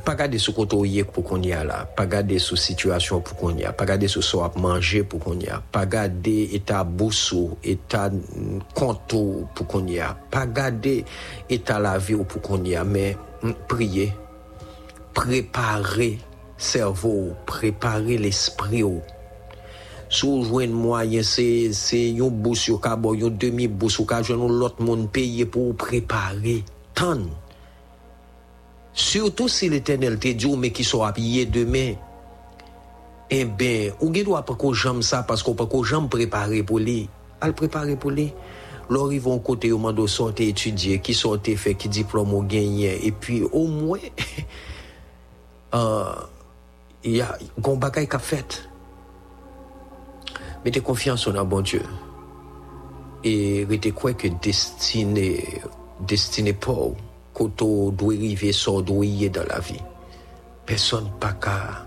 Pas 0.04 0.14
garder 0.16 0.38
ce 0.38 0.50
côté 0.50 1.04
pour 1.04 1.22
qu'on 1.22 1.42
y 1.42 1.52
a 1.52 1.62
là, 1.62 1.84
pas 1.84 2.06
garder 2.06 2.40
sous 2.40 2.56
situation 2.56 3.20
pour 3.20 3.36
qu'on 3.36 3.56
y 3.56 3.64
a, 3.64 3.72
pas 3.72 3.84
garder 3.84 4.08
ce 4.08 4.20
soit 4.20 4.52
manger 4.56 5.04
pour 5.04 5.20
qu'on 5.20 5.38
y 5.38 5.46
a, 5.46 5.62
pas 5.70 5.86
garder 5.86 6.50
état 6.52 6.82
boussou, 6.82 7.56
état 7.62 8.10
compte 8.74 9.14
pour 9.54 9.66
qu'on 9.66 9.86
y 9.86 10.00
a, 10.00 10.16
pas 10.30 10.46
garder 10.46 11.04
état 11.48 11.78
la 11.78 11.98
vie 11.98 12.16
pour 12.16 12.42
qu'on 12.42 12.64
y 12.64 12.74
a, 12.74 12.82
mais 12.82 13.16
prier, 13.68 14.12
préparer 15.14 16.18
cerveau, 16.58 17.34
préparer 17.46 18.18
l'esprit 18.18 18.82
sou 20.08 20.44
jwen 20.46 20.74
moyen, 20.74 21.24
se, 21.26 21.72
se 21.74 21.98
yon 22.18 22.34
bous 22.42 22.66
yo 22.68 22.78
ka 22.82 22.94
bo, 22.98 23.14
yon 23.18 23.36
demi 23.38 23.66
yo 23.66 24.04
ka 24.06 24.22
jwen 24.22 24.46
l'autre 24.46 24.82
monde 24.82 25.10
paye 25.10 25.44
pour 25.44 25.74
préparer. 25.74 26.64
Tan. 26.94 27.26
Surtout 28.96 29.46
si 29.46 29.68
l'éternel 29.68 30.18
te 30.18 30.28
dit, 30.28 30.56
mais 30.56 30.72
qui 30.72 30.82
soit 30.82 31.12
payé 31.12 31.44
demain, 31.44 31.92
eh 33.28 33.44
ben, 33.44 33.92
ou 34.00 34.12
gen 34.14 34.24
doit 34.24 34.42
pas 34.42 34.54
qu'on 34.54 34.72
jambe 34.72 35.02
ça 35.02 35.22
parce 35.22 35.42
qu'on 35.42 35.54
pas 35.54 35.66
qu'on 35.66 35.82
jambe 35.82 36.08
préparer 36.08 36.62
pour 36.62 36.78
lui. 36.78 37.10
Al 37.42 37.52
préparer 37.54 37.96
pour 37.96 38.10
lui. 38.10 38.32
Lors 38.88 39.12
ils 39.12 39.20
vont 39.20 39.38
côté 39.38 39.70
au 39.70 39.76
mando 39.76 40.06
sortir 40.06 40.48
étudier, 40.48 41.00
qui 41.00 41.12
sortir 41.12 41.58
fait, 41.58 41.74
qui 41.74 41.90
diplôme 41.90 42.32
au 42.32 42.40
gagné, 42.40 43.06
et 43.06 43.12
puis 43.12 43.42
au 43.42 43.66
moins, 43.66 43.98
euh, 45.74 46.14
il 47.04 47.16
y 47.16 47.20
a, 47.20 47.36
gon 47.60 47.76
bagay 47.76 48.06
ka 48.06 48.18
fait. 48.18 48.66
Mettez 50.64 50.80
confiance 50.80 51.26
en 51.26 51.34
un 51.34 51.44
bon 51.44 51.60
Dieu. 51.60 51.82
Et 53.24 53.66
restez 53.68 53.90
quoi 53.90 54.14
que 54.14 54.28
destiné, 54.28 55.60
destiné 56.00 56.54
pour, 56.54 56.96
qu'on 57.36 57.90
doit 57.90 58.14
arriver, 58.14 58.52
sur 58.52 58.82
doit 58.82 59.04
dans 59.30 59.44
la 59.44 59.60
vie. 59.60 59.82
Personne 60.64 61.10
pas 61.20 61.34
qu'à 61.34 61.84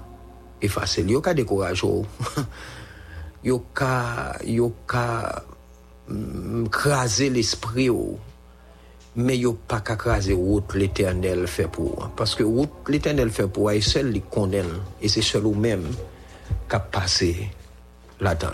effacer. 0.62 1.04
Yo 1.04 1.22
ka 1.22 1.34
décourager. 1.34 1.88
Yo 3.44 3.64
ka, 3.74 4.36
yo 4.46 4.74
ka, 4.86 5.44
craser 6.70 7.30
l'esprit. 7.30 7.90
Mais 9.16 9.38
yo 9.38 9.54
pas 9.54 9.82
qu'à 9.82 9.98
route 10.36 10.76
l'éternel 10.76 11.48
fait 11.48 11.68
pour. 11.68 12.10
Parce 12.16 12.36
que 12.36 12.44
l'éternel 12.88 13.32
fait 13.32 13.48
pour, 13.48 13.72
et 13.72 13.82
seul 13.82 14.12
lui 14.12 14.22
connaît. 14.22 14.64
Et 15.02 15.08
c'est 15.08 15.24
seul 15.24 15.46
ou 15.46 15.56
même 15.56 15.88
qu'a 16.68 16.80
passé 16.80 17.50
là-dedans. 18.20 18.52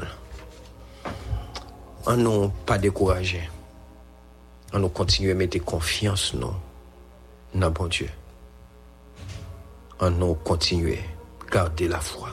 On 2.06 2.16
n'a 2.16 2.50
pas 2.66 2.78
découragé. 2.78 3.50
On 4.72 4.80
nous 4.80 4.90
continue 4.90 5.32
à 5.32 5.36
mettre 5.36 5.60
confiance 5.64 6.34
non, 6.34 6.54
dans 7.56 7.72
bon 7.72 7.88
Dieu. 7.88 8.10
On 10.00 10.12
nous 10.12 10.36
continue 10.36 10.94
à 10.94 11.52
garder 11.52 11.88
la 11.88 12.00
foi. 12.00 12.30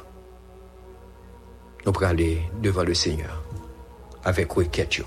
Nous 1.87 1.93
pourrons 1.93 2.07
aller 2.07 2.43
devant 2.61 2.83
le 2.83 2.95
Seigneur 2.95 3.43
avec 4.25 4.51
requête. 4.53 5.03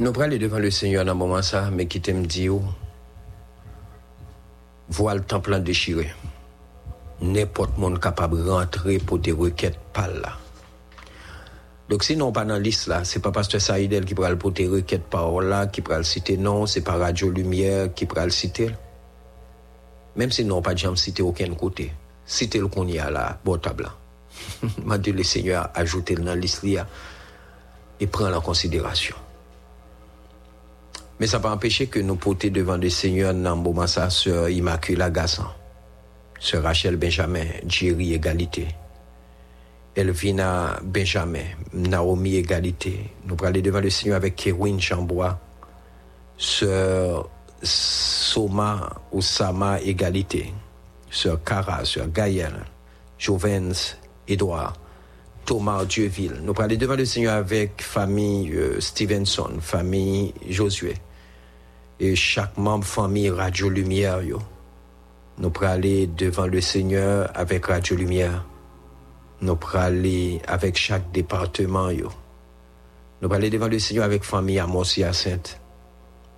Nous 0.00 0.18
aller 0.18 0.38
devant 0.38 0.58
le 0.58 0.70
Seigneur 0.70 1.04
dans 1.04 1.12
un 1.12 1.14
moment 1.14 1.42
ça, 1.42 1.70
mais 1.70 1.84
qui 1.84 2.00
t'aime 2.00 2.26
dire, 2.26 2.54
voir 4.88 5.14
le 5.14 5.20
temple 5.20 5.60
déchiré. 5.60 6.10
N'importe 7.20 7.76
monde 7.76 8.00
capable 8.00 8.42
de 8.42 8.48
rentrer 8.48 8.98
pour 8.98 9.18
des 9.18 9.32
requêtes 9.32 9.78
par 9.92 10.08
là. 10.08 10.38
Donc 11.90 12.02
si 12.02 12.16
non 12.16 12.32
pas 12.32 12.46
dans 12.46 12.54
la 12.54 12.60
liste 12.60 12.86
là, 12.86 13.04
c'est 13.04 13.20
pas 13.20 13.30
pasteur 13.30 13.60
Saïdel 13.60 14.06
qui 14.06 14.14
pourra 14.14 14.30
le 14.30 14.38
porter 14.38 14.68
requête 14.68 15.02
par 15.02 15.38
là, 15.42 15.66
qui 15.66 15.82
pourra 15.82 15.98
le 15.98 16.04
citer, 16.04 16.38
non, 16.38 16.64
c'est 16.64 16.80
pas 16.80 16.96
Radio 16.96 17.28
Lumière 17.28 17.92
qui 17.92 18.06
pourra 18.06 18.24
le 18.24 18.30
citer. 18.30 18.70
Même 20.16 20.30
si 20.30 20.46
non 20.46 20.62
pas 20.62 20.74
jamais 20.74 20.96
citer 20.96 21.22
aucun 21.22 21.52
côté. 21.54 21.92
Citer 22.24 22.58
le 22.58 22.68
qu'on 22.68 22.88
y 22.88 22.98
a 22.98 23.10
là, 23.10 23.38
bon 23.44 23.58
table 23.58 23.82
là. 23.82 23.94
M'a 24.82 24.96
dit 24.96 25.12
le 25.12 25.24
Seigneur 25.24 25.68
ajouter 25.74 26.14
dans 26.14 26.24
la 26.24 26.36
liste 26.36 26.64
et 26.64 28.06
prendre 28.06 28.38
en 28.38 28.40
considération. 28.40 29.16
Mais 31.20 31.26
ça 31.26 31.38
pas 31.38 31.52
empêcher 31.52 31.86
que 31.86 32.00
nous 32.00 32.16
porter 32.16 32.48
devant 32.48 32.78
le 32.78 32.88
Seigneur 32.88 33.34
moment 33.34 33.86
ça, 33.86 34.08
sœur 34.08 34.48
Immaculée 34.48 35.04
Gassan, 35.12 35.44
sœur 36.40 36.62
Rachel 36.62 36.96
Benjamin, 36.96 37.44
Jerry 37.68 38.14
Égalité, 38.14 38.68
Elvina 39.94 40.78
Benjamin, 40.82 41.44
Naomi 41.74 42.36
Égalité. 42.36 43.10
Nous 43.26 43.36
aller 43.44 43.60
devant 43.60 43.80
le 43.80 43.90
Seigneur 43.90 44.16
avec 44.16 44.34
Kérwin 44.34 44.80
Chambois, 44.80 45.38
sœur 46.38 47.28
Soma 47.62 48.88
ou 49.12 49.20
Sama 49.20 49.78
Égalité, 49.82 50.54
sœur 51.10 51.44
Cara, 51.44 51.84
sœur 51.84 52.08
Gaëlle, 52.08 52.64
Jovens, 53.18 53.98
Édouard, 54.26 54.72
Thomas 55.44 55.84
Dieuville. 55.84 56.40
Nous 56.42 56.54
aller 56.56 56.78
devant 56.78 56.96
le 56.96 57.04
Seigneur 57.04 57.34
avec 57.34 57.82
famille 57.82 58.52
euh, 58.54 58.80
Stevenson, 58.80 59.58
famille 59.60 60.32
Josué 60.48 60.94
et 62.00 62.16
chaque 62.16 62.56
membre 62.56 62.86
famille 62.86 63.30
Radio 63.30 63.68
Lumière. 63.68 64.20
Nous 65.38 65.50
pourrons 65.50 65.68
aller 65.68 66.06
devant 66.06 66.46
le 66.46 66.60
Seigneur 66.60 67.30
avec 67.34 67.66
Radio 67.66 67.94
Lumière. 67.94 68.44
Nous 69.42 69.54
pourrons 69.54 69.78
aller 69.78 70.40
avec 70.48 70.76
chaque 70.76 71.12
département. 71.12 71.90
Yo. 71.90 72.08
Nous 73.20 73.28
pourrons 73.28 73.34
aller 73.34 73.50
devant 73.50 73.68
le 73.68 73.78
Seigneur 73.78 74.04
avec 74.04 74.24
famille 74.24 74.58
Amos 74.58 74.84
Sainte. 74.84 75.60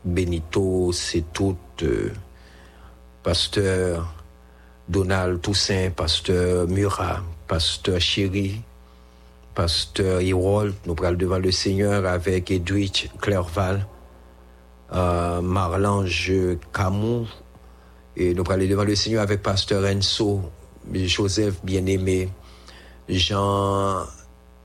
Benito, 0.04 0.90
c'est 0.92 1.32
tout. 1.32 1.56
Euh, 1.82 2.10
pasteur 3.22 4.12
Donald 4.88 5.40
Toussaint, 5.40 5.90
pasteur 5.90 6.66
Murat, 6.68 7.22
pasteur 7.46 8.00
Chéri, 8.00 8.60
pasteur 9.54 10.20
Hirold. 10.20 10.74
Nous 10.86 10.94
pourrons 10.96 11.08
aller 11.08 11.16
devant 11.16 11.38
le 11.38 11.52
Seigneur 11.52 12.04
avec 12.04 12.50
Edwidge 12.50 13.06
Clerval 13.20 13.86
Marlange 14.92 16.32
Camus. 16.72 17.26
Et 18.16 18.34
nous 18.34 18.44
aller 18.50 18.68
devant 18.68 18.84
le 18.84 18.94
Seigneur 18.94 19.22
avec 19.22 19.42
Pasteur 19.42 19.84
Enso, 19.90 20.42
Joseph 20.92 21.64
Bien-Aimé, 21.64 22.28
Jean 23.08 24.04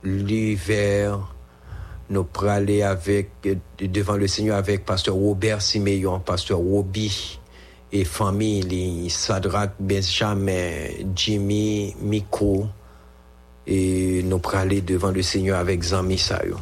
Liver. 0.04 1.16
Nous 2.10 2.28
aller 2.48 2.84
avec, 2.84 3.32
devant 3.80 4.16
le 4.16 4.28
Seigneur 4.28 4.58
avec 4.58 4.86
Pasteur 4.86 5.16
Robert 5.16 5.62
Siméon, 5.62 6.20
Pasteur 6.20 6.58
Roby 6.58 7.40
et 7.92 8.04
famille, 8.04 9.10
Sadrak 9.10 9.76
Benjamin, 9.80 10.88
Jimmy 11.16 11.96
Miko. 12.02 12.68
Et 13.66 14.24
nous 14.24 14.42
aller 14.54 14.82
devant 14.82 15.12
le 15.12 15.22
Seigneur 15.22 15.60
avec 15.60 15.84
Zami 15.84 16.18
Sayo. 16.18 16.58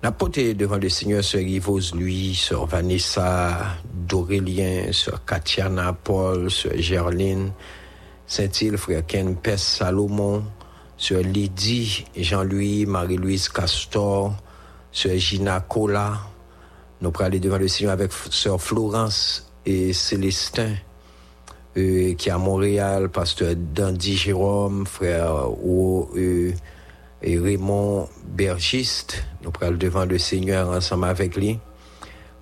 La 0.00 0.12
devant 0.12 0.76
le 0.76 0.88
Seigneur, 0.88 1.24
Sœur 1.24 1.40
Yvose, 1.40 1.92
lui, 1.92 2.32
Sœur 2.32 2.66
Vanessa, 2.66 3.74
Dorélien, 4.06 4.92
Sœur 4.92 5.24
Katiana, 5.24 5.92
Paul, 5.92 6.52
Sœur 6.52 6.74
Gerline, 6.76 7.50
Saint-Île, 8.24 8.78
Frère 8.78 9.04
Ken, 9.04 9.34
Pès 9.34 9.56
Salomon, 9.56 10.44
Sœur 10.96 11.22
Lydie, 11.22 12.04
Jean-Louis, 12.16 12.86
Marie-Louise 12.86 13.48
Castor, 13.48 14.36
Sœur 14.92 15.16
Gina 15.16 15.58
Cola. 15.68 16.16
Nous 17.00 17.10
pourrons 17.10 17.26
aller 17.26 17.40
devant 17.40 17.58
le 17.58 17.66
Seigneur 17.66 17.92
avec 17.92 18.12
Sœur 18.12 18.62
Florence 18.62 19.50
et 19.66 19.92
Célestin, 19.92 20.74
euh, 21.76 22.14
qui 22.14 22.28
est 22.28 22.32
à 22.32 22.38
Montréal, 22.38 23.08
Pasteur 23.08 23.56
Dandy 23.56 24.16
Jérôme, 24.16 24.86
Frère 24.86 25.48
euh, 25.64 26.52
et 27.22 27.38
Raymond 27.38 28.08
Bergiste. 28.24 29.24
Nous 29.42 29.50
prenons 29.50 29.76
devant 29.76 30.04
le 30.04 30.18
Seigneur 30.18 30.68
ensemble 30.68 31.06
avec 31.06 31.36
lui. 31.36 31.58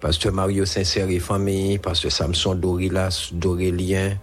Pasteur 0.01 0.33
Mario 0.33 0.67
Sincère 0.67 1.09
et 1.09 1.19
famille, 1.19 1.79
Pasteur 1.79 2.13
Samson 2.13 2.55
Dorilas, 2.55 3.31
Dorélien 3.33 4.19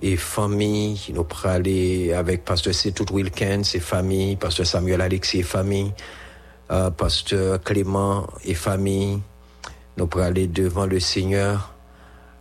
et 0.00 0.16
famille. 0.16 0.98
Nous 1.12 1.24
prenons 1.24 2.16
avec 2.16 2.44
Pasteur 2.44 2.74
Setout 2.74 3.12
Wilkins 3.12 3.62
et 3.74 3.80
famille, 3.80 4.36
Pasteur 4.36 4.66
Samuel 4.66 5.00
Alexis 5.02 5.40
et 5.40 5.42
famille, 5.42 5.92
euh, 6.70 6.90
Pasteur 6.90 7.62
Clément 7.62 8.26
et 8.44 8.54
famille. 8.54 9.20
Nous 9.98 10.06
prenons 10.06 10.46
devant 10.50 10.86
le 10.86 10.98
Seigneur 10.98 11.74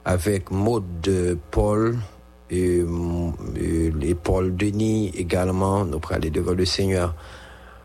avec 0.05 0.49
Maud 0.49 1.37
Paul 1.51 1.97
et, 2.49 2.81
et 4.01 4.15
Paul 4.15 4.55
Denis 4.55 5.09
également. 5.09 5.83
Nous 5.83 5.99
prenons 5.99 6.29
devant 6.29 6.53
le 6.53 6.65
Seigneur 6.65 7.13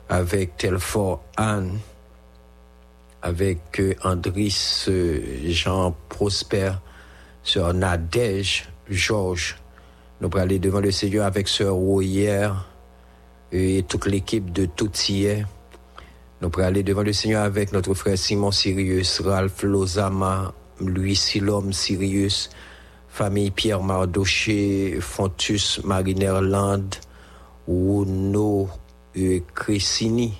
avec 0.08 0.56
Telfort 0.56 1.22
Anne, 1.36 1.78
avec 3.22 3.80
euh, 3.80 3.94
Andris 4.04 4.84
euh, 4.88 5.20
Jean 5.50 5.94
Prosper, 6.08 6.72
Sœur 7.42 7.74
Nadège 7.74 8.68
Georges. 8.88 9.56
Nous 10.20 10.28
allons 10.28 10.42
aller 10.42 10.58
devant 10.58 10.80
le 10.80 10.90
Seigneur 10.90 11.26
avec 11.26 11.48
Sœur 11.48 11.74
Royer 11.74 12.48
et 13.52 13.84
toute 13.88 14.06
l'équipe 14.06 14.52
de 14.52 14.66
Toutier. 14.66 15.44
Nous 16.40 16.50
allons 16.54 16.66
aller 16.66 16.82
devant 16.82 17.02
le 17.02 17.12
Seigneur 17.12 17.42
avec 17.42 17.72
notre 17.72 17.94
frère 17.94 18.16
Simon 18.16 18.50
Sirius, 18.50 19.20
Ralph 19.20 19.62
Lozama, 19.62 20.52
Louis 20.80 21.16
Silom 21.16 21.72
Sirius, 21.72 22.50
famille 23.08 23.50
Pierre 23.50 23.82
Mardoché, 23.82 24.98
Fontus 25.00 25.82
Marinerland, 25.84 26.94
Ouno 27.66 28.68
et 28.68 28.85
Cressini, 29.54 30.34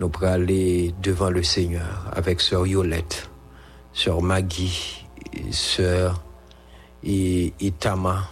nous 0.00 0.08
pourrons 0.08 0.26
aller 0.26 0.92
devant 1.00 1.30
le 1.30 1.44
Seigneur 1.44 2.10
avec 2.12 2.40
sœur 2.40 2.66
Yolette, 2.66 3.30
sœur 3.92 4.22
Maggie, 4.22 5.06
sœur 5.52 6.20
Itama. 7.04 8.28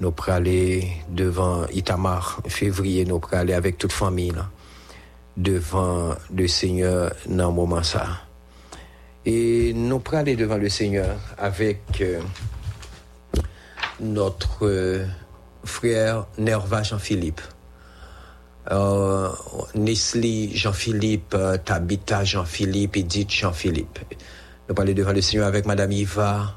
Nous 0.00 0.10
pourrons 0.10 0.32
aller 0.32 0.90
devant 1.08 1.68
Itamar, 1.68 2.40
février, 2.48 3.04
nous 3.04 3.20
pourrons 3.20 3.38
aller 3.38 3.54
avec 3.54 3.78
toute 3.78 3.92
famille 3.92 4.32
là, 4.32 4.50
devant 5.36 6.16
le 6.34 6.48
Seigneur 6.48 7.12
dans 7.28 7.52
moment 7.52 7.84
ça. 7.84 8.08
Et 9.24 9.72
nous 9.72 10.00
pourrons 10.00 10.18
aller 10.18 10.34
devant 10.34 10.56
le 10.56 10.68
Seigneur 10.68 11.16
avec 11.38 12.00
euh, 12.00 12.20
notre 14.00 14.66
euh, 14.66 15.06
frère 15.64 16.26
Nerva 16.38 16.82
Jean-Philippe 16.82 17.40
euh, 18.70 19.28
Nestlé 19.74 20.50
Jean-Philippe, 20.54 21.34
euh, 21.34 21.56
Tabitha 21.56 22.24
Jean-Philippe, 22.24 22.96
Edith 22.96 23.30
Jean-Philippe. 23.30 24.00
Nous 24.68 24.74
parlons 24.74 24.92
devant 24.92 25.12
le 25.12 25.20
Seigneur 25.20 25.46
avec 25.46 25.66
Madame 25.66 25.92
Iva 25.92 26.54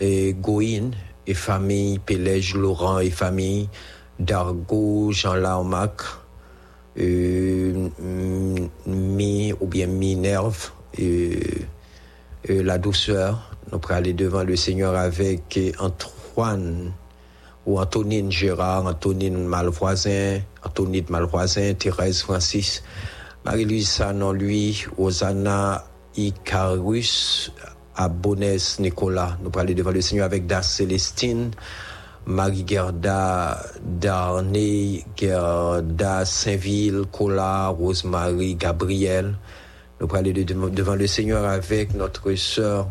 et 0.00 0.34
et 1.26 1.34
famille, 1.34 1.98
Pélège 1.98 2.54
Laurent 2.54 2.98
et 2.98 3.10
famille, 3.10 3.68
Dargo 4.18 5.12
Jean 5.12 5.34
Larmac, 5.34 6.00
euh, 6.98 7.88
Mi 8.86 9.52
ou 9.60 9.66
bien 9.66 9.86
Minerve, 9.86 10.70
et 10.98 11.66
la 12.48 12.78
douceur. 12.78 13.50
Nous 13.72 13.80
aller 13.88 14.12
devant 14.12 14.44
le 14.44 14.56
Seigneur 14.56 14.94
avec 14.94 15.58
Antoine 15.78 16.92
ou 17.66 17.80
Antonine 17.80 18.30
Gérard, 18.30 18.86
Antonine 18.86 19.44
Malvoisin, 19.44 20.40
Antonine 20.64 21.06
Malvoisin, 21.08 21.74
Thérèse 21.74 22.22
Francis, 22.22 22.82
Marie-Louise 23.44 23.88
Sanon, 23.88 24.32
lui, 24.32 24.84
Osana 24.98 25.84
Icarus, 26.16 27.52
Abonès 27.96 28.78
Nicolas. 28.80 29.38
Nous 29.42 29.50
parlons 29.50 29.74
devant 29.74 29.90
le 29.90 30.00
Seigneur 30.00 30.26
avec 30.26 30.46
Das 30.46 30.62
Célestine, 30.62 31.50
Marie-Gerda 32.26 33.60
Darnay, 33.82 35.04
Gerda 35.16 36.24
Saint-Ville, 36.24 37.02
Cola, 37.12 37.68
Rosemary, 37.68 38.54
Gabriel. 38.54 39.36
Nous 40.00 40.06
parlons 40.06 40.32
devant 40.32 40.94
le 40.94 41.06
Seigneur 41.06 41.44
avec 41.44 41.94
notre 41.94 42.34
sœur 42.34 42.88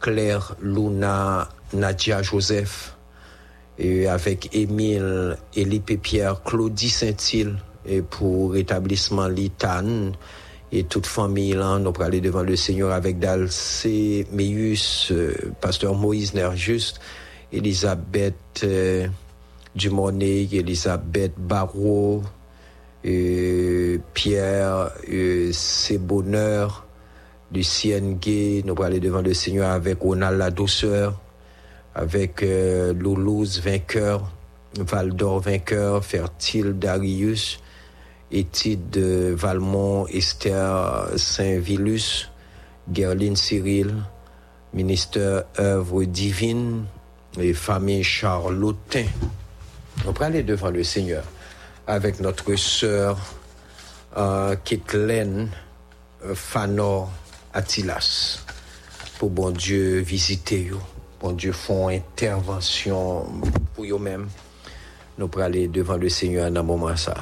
Claire 0.00 0.56
Luna 0.62 1.48
Nadia 1.72 2.22
Joseph 2.22 2.96
et 3.80 4.06
avec 4.06 4.54
Émile, 4.54 5.38
Élipe 5.56 6.00
Pierre, 6.00 6.42
Claudie 6.42 6.90
Saint-Île, 6.90 7.56
et 7.86 8.02
pour 8.02 8.52
rétablissement 8.52 9.26
Litane, 9.26 10.12
et 10.70 10.84
toute 10.84 11.06
famille 11.06 11.54
là, 11.54 11.78
nous 11.78 11.92
aller 12.00 12.20
devant 12.20 12.42
le 12.42 12.54
Seigneur 12.54 12.92
avec 12.92 13.18
Dalcé, 13.18 14.26
Meus, 14.32 15.10
euh, 15.10 15.34
pasteur 15.60 15.94
Moïse 15.94 16.34
Nerjuste, 16.34 17.00
Elisabeth 17.52 18.34
euh, 18.62 19.08
Dumonet, 19.74 20.46
Elisabeth 20.52 21.32
Barrault, 21.38 22.22
euh, 23.06 23.98
Pierre 24.12 24.90
c'est 25.52 25.96
bonheur 25.96 26.86
Lucienne 27.50 28.18
Gay 28.18 28.62
nous 28.64 28.80
aller 28.82 29.00
devant 29.00 29.22
le 29.22 29.32
Seigneur 29.32 29.70
avec 29.70 30.00
Ronald 30.00 30.38
la 30.38 30.50
douceur 30.50 31.18
avec 32.00 32.42
euh, 32.42 32.94
Loulouse 32.94 33.60
vainqueur 33.60 34.32
Val 34.78 35.12
d'Or 35.12 35.40
vainqueur 35.40 36.02
Fertile 36.02 36.78
Darius 36.78 37.60
Étide 38.32 38.88
de 38.88 39.34
Valmont 39.36 40.06
Esther 40.06 41.10
Saint-Vilus 41.16 42.30
Gerline 42.90 43.36
Cyril 43.36 43.94
ministère 44.72 45.44
œuvre 45.58 46.04
divine 46.04 46.84
et 47.38 47.52
famille 47.52 48.02
Charlotin 48.02 49.04
on 50.06 50.14
peut 50.14 50.24
aller 50.24 50.42
devant 50.42 50.70
le 50.70 50.82
Seigneur 50.82 51.24
avec 51.86 52.18
notre 52.20 52.56
sœur 52.56 53.18
euh, 54.16 54.56
Kathleen 54.64 55.50
euh, 56.24 56.34
Fanor 56.34 57.10
Atilas 57.52 58.42
pour 59.18 59.28
bon 59.28 59.50
Dieu 59.50 59.98
visiter 59.98 60.62
yo, 60.62 60.78
bon 61.20 61.32
Dieu 61.32 61.52
font 61.52 61.88
intervention 61.88 63.26
pour 63.74 63.84
eux-mêmes. 63.84 64.28
Nous 65.18 65.28
pour 65.28 65.42
aller 65.42 65.68
devant 65.68 65.96
le 65.96 66.08
Seigneur 66.08 66.50
dans 66.50 66.64
moment 66.64 66.96
ça. 66.96 67.14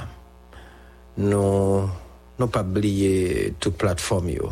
Nous 1.16 1.88
nous 2.38 2.46
pas 2.46 2.62
oublier 2.62 3.54
toute 3.58 3.76
plateforme 3.76 4.30
yo. 4.30 4.50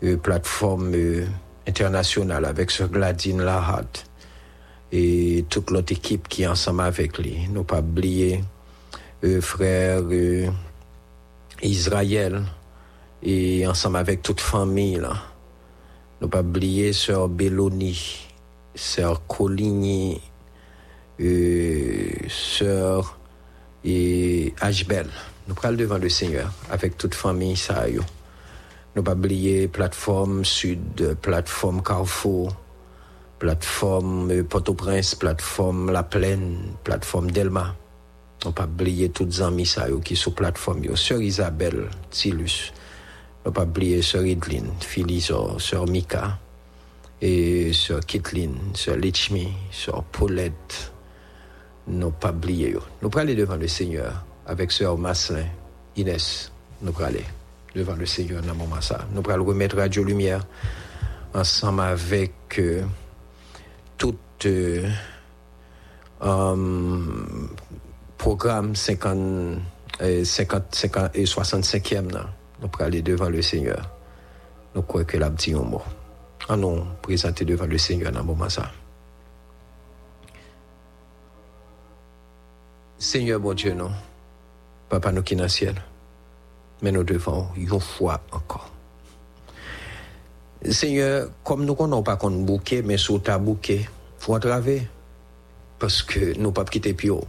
Une 0.00 0.18
plateforme 0.18 0.92
euh, 0.94 1.26
internationale 1.68 2.44
avec 2.44 2.72
ce 2.72 2.82
Gladine 2.82 3.42
Lahat 3.42 3.86
et 4.90 5.44
toute 5.48 5.70
l'autre 5.70 5.92
équipe 5.92 6.26
qui 6.26 6.42
est 6.42 6.48
ensemble 6.48 6.82
avec 6.82 7.18
lui. 7.18 7.48
Nous 7.50 7.62
pas 7.62 7.78
oublier 7.78 8.42
euh, 9.22 9.40
frère 9.40 10.02
euh, 10.10 10.48
Israël 11.62 12.42
et 13.22 13.64
ensemble 13.68 13.98
avec 13.98 14.22
toute 14.22 14.40
famille 14.40 14.96
là. 14.96 15.14
Nous 16.20 16.28
pas 16.28 16.40
oublier 16.40 16.92
sœur 16.92 17.28
Belloni, 17.28 18.26
sœur 18.74 19.26
Coligny, 19.26 20.20
euh, 21.20 22.10
sœur 22.28 23.18
et 23.84 24.54
Ashbel. 24.60 25.08
Nous 25.48 25.54
prenons 25.54 25.76
devant 25.76 25.98
le 25.98 26.08
Seigneur 26.08 26.52
avec 26.70 26.96
toute 26.96 27.14
famille 27.14 27.56
ça 27.56 27.88
yo. 27.88 28.02
Nous 28.94 29.02
pas 29.02 29.12
oublier 29.12 29.68
plateforme 29.68 30.44
Sud, 30.44 31.16
plateforme 31.20 31.82
Carrefour, 31.82 32.54
plateforme 33.38 34.30
euh, 34.30 34.44
Port-au-Prince, 34.44 35.14
plateforme 35.14 35.90
La 35.90 36.02
Plaine, 36.02 36.58
plateforme 36.84 37.30
Delma. 37.30 37.74
On 38.44 38.52
pas 38.52 38.64
oublier 38.64 39.08
toutes 39.08 39.28
les 39.28 39.42
amis 39.42 39.72
qui 40.04 40.16
sur 40.16 40.34
plateforme. 40.34 40.96
Sœur 40.96 41.22
Isabelle 41.22 41.88
Tilus. 42.10 42.72
On 43.44 43.52
pas 43.52 43.62
oublier 43.62 44.02
sœur 44.02 44.24
Idline, 44.24 44.70
Philizor, 44.80 45.60
sœur 45.60 45.86
Mika 45.86 46.38
et 47.22 47.72
sœur 47.72 48.00
Kathleen, 48.04 48.54
sœur 48.74 48.96
Lichmi, 48.96 49.52
sœur 49.70 50.02
Paulette. 50.10 50.92
Nous 51.86 52.10
pas 52.10 52.30
oublier. 52.30 52.76
Nous 53.00 53.08
pour 53.08 53.20
aller 53.20 53.34
devant 53.36 53.56
le 53.56 53.68
Seigneur 53.68 54.24
avec 54.44 54.72
sœur 54.72 54.98
Masselin, 54.98 55.46
Inès. 55.96 56.50
Nous 56.82 56.92
pour 56.92 57.04
aller 57.04 57.24
devant 57.74 57.94
le 57.94 58.06
Seigneur 58.06 58.42
dans 58.42 58.54
moment 58.54 58.80
ça. 58.80 59.06
Nous 59.14 59.22
pour 59.22 59.32
remettre 59.32 59.76
Radio 59.76 60.02
Lumière 60.02 60.44
ensemble 61.32 61.80
avec 61.82 62.32
euh, 62.58 62.82
toute 63.96 64.18
euh, 64.46 64.88
um, 66.20 67.48
programme 68.18 68.74
50, 68.74 69.58
euh, 70.02 70.24
50, 70.24 70.74
50 70.74 71.16
et 71.16 71.24
65e, 71.24 72.12
là, 72.12 72.26
nous 72.60 72.68
pour 72.68 72.82
aller 72.82 73.00
devant 73.00 73.28
le 73.28 73.42
Seigneur. 73.42 73.90
Nous 74.74 74.82
croyons 74.82 75.06
que 75.06 75.16
l'a 75.16 75.30
dit 75.30 75.54
un 75.54 75.62
nous 76.50 76.84
présenter 77.00 77.44
devant 77.44 77.66
le 77.66 77.78
Seigneur 77.78 78.12
dans 78.12 78.20
ce 78.20 78.24
moment 78.24 78.48
ça. 78.48 78.70
Seigneur, 82.98 83.40
bon 83.40 83.54
Dieu, 83.54 83.74
non. 83.74 83.90
Papa, 84.88 85.10
nous 85.10 85.22
qui 85.22 85.34
dans 85.34 85.44
le 85.44 85.48
ciel. 85.48 85.74
Mais 86.82 86.92
nous 86.92 87.04
devons 87.04 87.48
une 87.56 87.80
fois 87.80 88.20
encore. 88.30 88.70
Seigneur, 90.70 91.28
comme 91.42 91.64
nous 91.64 91.74
connaissons 91.74 92.02
pas 92.02 92.16
qu'on 92.16 92.30
bouquet, 92.30 92.82
mais 92.82 92.96
sous 92.96 93.18
ta 93.18 93.38
bouquet, 93.38 93.88
faut 94.18 94.34
entraver. 94.34 94.88
Parce 95.78 96.02
que 96.02 96.38
nous 96.38 96.52
pas 96.52 96.64
quitter 96.64 96.94
haut. 97.10 97.24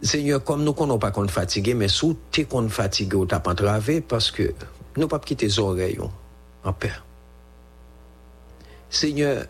Seigneur, 0.00 0.42
comme 0.42 0.64
nous 0.64 0.72
connaissons 0.72 0.98
pas 0.98 1.10
qu'on 1.10 1.28
fatigué, 1.28 1.74
mais 1.74 1.88
sous 1.88 2.16
t'es 2.30 2.44
qu'on 2.44 2.68
fatigué 2.68 3.16
ou 3.16 3.26
t'as 3.26 3.40
pas 3.40 3.52
entravé, 3.52 4.00
parce 4.00 4.30
que 4.30 4.54
nous 4.96 5.08
pas 5.08 5.18
quitter 5.18 5.46
les 5.46 5.58
oreilles 5.58 5.98
Seigneur, 8.88 9.44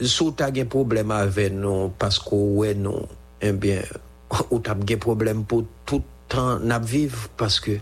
sous 0.00 0.30
t'as 0.32 0.50
un 0.50 0.64
problème 0.64 1.10
avec 1.10 1.52
nous, 1.52 1.90
parce 1.98 2.18
que 2.18 2.72
nous, 2.74 3.06
eh 3.40 3.52
bien, 3.52 3.82
ou 4.50 4.62
un 4.66 4.96
problème 4.96 5.44
pour 5.44 5.64
tout 5.84 6.02
temps 6.28 6.58
n'a 6.58 6.78
vivre, 6.78 7.28
parce 7.36 7.60
que 7.60 7.78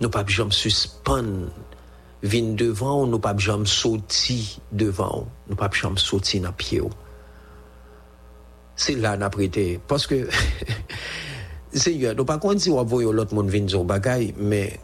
nous 0.00 0.10
pas 0.10 0.24
jamais 0.26 0.50
suspendre 0.50 1.48
vin 2.22 2.54
devant, 2.54 3.06
nous 3.06 3.18
pas 3.18 3.36
jamais 3.36 3.66
sortir 3.66 4.60
devant, 4.70 5.26
nous 5.48 5.56
pas 5.56 5.70
jamais 5.72 5.98
sortir 5.98 6.42
dans 6.42 6.52
pied. 6.52 6.82
C'est 8.76 8.94
là 8.94 9.16
n'a 9.16 9.30
prêté 9.30 9.80
parce 9.86 10.06
que 10.06 10.28
Seigneur, 11.72 12.14
nous 12.14 12.24
pas 12.24 12.38
contre 12.38 12.60
si 12.60 12.70
on 12.70 12.82
voit 12.84 13.12
l'autre 13.12 13.34
monde 13.34 13.68
zo 13.68 13.84
bagay, 13.84 14.34
mais 14.38 14.78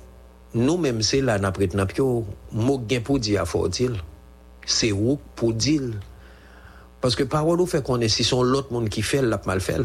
nous 0.54 0.76
même 0.78 1.02
c'est 1.02 1.20
là 1.20 1.38
n'a 1.38 1.52
prêté 1.52 1.76
dans 1.76 1.86
pied. 1.86 2.02
Mo 2.52 2.82
gen 2.88 3.02
pour 3.02 3.18
dire 3.18 3.46
faut 3.46 3.68
dire. 3.68 4.04
C'est 4.66 4.92
où 4.92 5.18
pour 5.36 5.52
dire? 5.52 5.82
Parce 7.00 7.14
que 7.14 7.22
parole 7.22 7.58
nous 7.58 7.66
fait 7.66 7.82
qu'on 7.82 8.00
est 8.00 8.08
si 8.08 8.24
son 8.24 8.42
l'autre 8.42 8.72
monde 8.72 8.88
qui 8.88 9.02
fait 9.02 9.22
l'a 9.22 9.40
mal 9.46 9.60
fait. 9.60 9.80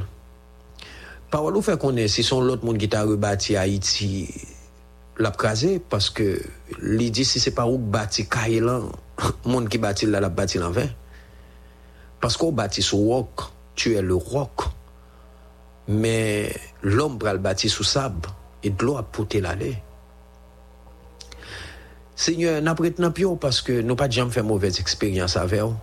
Parole 1.30 1.54
nous 1.54 1.62
fait 1.62 1.78
qu'on 1.78 1.96
est 1.96 2.08
si 2.08 2.24
son 2.24 2.42
l'autre 2.42 2.66
monde 2.66 2.78
qui 2.78 2.90
t'a 2.90 3.04
rebâti 3.04 3.56
Haïti 3.56 4.30
l'a 5.18 5.32
crasé 5.32 5.80
parce 5.80 6.10
que 6.10 6.42
li 6.82 7.12
dit 7.12 7.26
si 7.26 7.40
c'est 7.40 7.52
pas 7.52 7.68
ou 7.68 7.78
bâti 7.78 8.28
Kailan, 8.28 8.92
monde 9.46 9.70
qui 9.70 9.78
bâti 9.78 10.06
là 10.06 10.20
l'a 10.20 10.30
bâti 10.30 10.60
en 10.60 10.72
vain. 10.72 10.88
Parce 12.20 12.38
qu'on 12.38 12.52
bâti 12.52 12.82
sur 12.82 13.00
roc, 13.00 13.42
tu 13.76 13.96
es 13.96 14.02
le 14.02 14.16
roc. 14.16 14.62
Mais 15.88 16.56
l'homme 16.82 17.18
bâti 17.18 17.68
sous 17.68 17.84
sable 17.84 18.30
et 18.64 18.70
de 18.70 18.86
l'eau 18.86 18.98
a 18.98 19.04
pouté 19.04 19.42
l'aller. 19.42 19.76
Seigneur, 22.24 22.62
n'a 22.62 22.74
pio 23.12 23.36
parce 23.36 23.62
que 23.62 23.82
nous 23.82 23.98
pas 23.98 24.10
jamais 24.10 24.32
fait 24.32 24.42
mauvaise 24.42 24.80
expérience 24.80 25.36
avec 25.36 25.60
vous. 25.60 25.76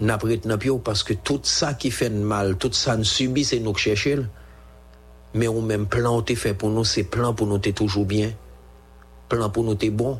N'a 0.00 0.16
pio 0.16 0.78
parce 0.78 1.02
que 1.02 1.12
tout 1.12 1.40
ça 1.42 1.74
qui 1.74 1.90
fait 1.90 2.08
mal, 2.08 2.56
tout 2.56 2.72
ça 2.72 2.96
nous 2.96 3.04
subit, 3.04 3.44
c'est 3.44 3.60
nous 3.60 3.74
qui 3.74 3.82
cherchons. 3.82 4.26
Mais 5.34 5.48
on 5.48 5.60
même 5.60 5.84
plan 5.84 6.24
fait 6.24 6.54
pour 6.54 6.70
nous, 6.70 6.84
c'est 6.84 7.02
plan 7.02 7.34
pour 7.34 7.46
nous 7.46 7.58
t'es 7.58 7.74
toujours 7.74 8.06
bien. 8.06 8.32
Plan 9.28 9.50
pour 9.50 9.64
nous 9.64 9.74
t'es 9.74 9.90
bon. 9.90 10.18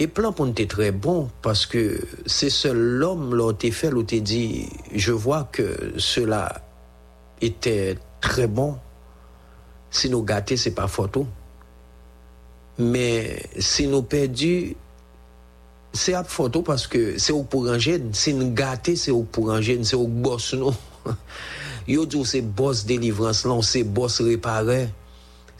Et 0.00 0.08
plan 0.08 0.32
pour 0.32 0.46
nous 0.46 0.54
t'es 0.54 0.66
très 0.66 0.90
bon 0.90 1.30
parce 1.40 1.64
que 1.64 2.00
c'est 2.26 2.50
seul 2.50 2.76
l'homme 2.76 3.36
là 3.36 3.52
t'es 3.52 3.70
fait 3.70 3.92
où 3.92 4.02
t'es 4.02 4.20
dit, 4.20 4.70
je 4.92 5.12
vois 5.12 5.48
que 5.52 5.92
cela 5.98 6.62
était 7.40 7.96
très 8.20 8.48
bon. 8.48 8.76
Si 9.92 10.10
nous 10.10 10.24
gâtés, 10.24 10.56
c'est 10.56 10.74
pas 10.74 10.88
photo. 10.88 11.28
men 12.78 13.60
se 13.62 13.86
nou 13.90 14.06
perdi, 14.08 14.74
se 15.94 16.14
ap 16.18 16.30
foto 16.30 16.64
paske 16.66 17.20
se 17.22 17.34
ou 17.34 17.46
pou 17.46 17.68
ranjen, 17.68 18.10
se 18.16 18.34
nou 18.34 18.50
gate 18.56 18.96
se 18.98 19.14
ou 19.14 19.26
pou 19.26 19.52
ranjen, 19.52 19.86
se 19.86 19.98
ou 19.98 20.08
bos 20.08 20.52
nou. 20.58 20.74
Yo 21.86 22.06
djou 22.08 22.24
se 22.24 22.40
bos 22.40 22.80
delivrans 22.88 23.44
lan, 23.44 23.58
non, 23.58 23.64
se 23.66 23.82
bos 23.84 24.16
repare, 24.24 24.86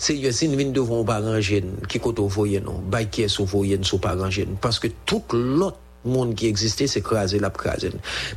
se 0.01 0.17
yo 0.17 0.31
sin 0.33 0.55
vin 0.57 0.73
devon 0.73 1.05
pa 1.07 1.19
ranjen, 1.21 1.75
ki 1.85 2.01
koto 2.03 2.25
voyen 2.33 2.65
nou, 2.65 2.81
bay 2.91 3.11
kyes 3.13 3.37
ou 3.43 3.51
voyen 3.51 3.85
non, 3.85 3.91
sou 3.91 4.01
pa 4.01 4.15
ranjen, 4.17 4.57
paske 4.65 4.89
tout 5.05 5.37
lot 5.37 5.84
monde 6.05 6.35
qui 6.35 6.47
existait 6.47 6.87
c'est 6.87 7.01
craser 7.01 7.39
la 7.39 7.51
craser. 7.51 7.91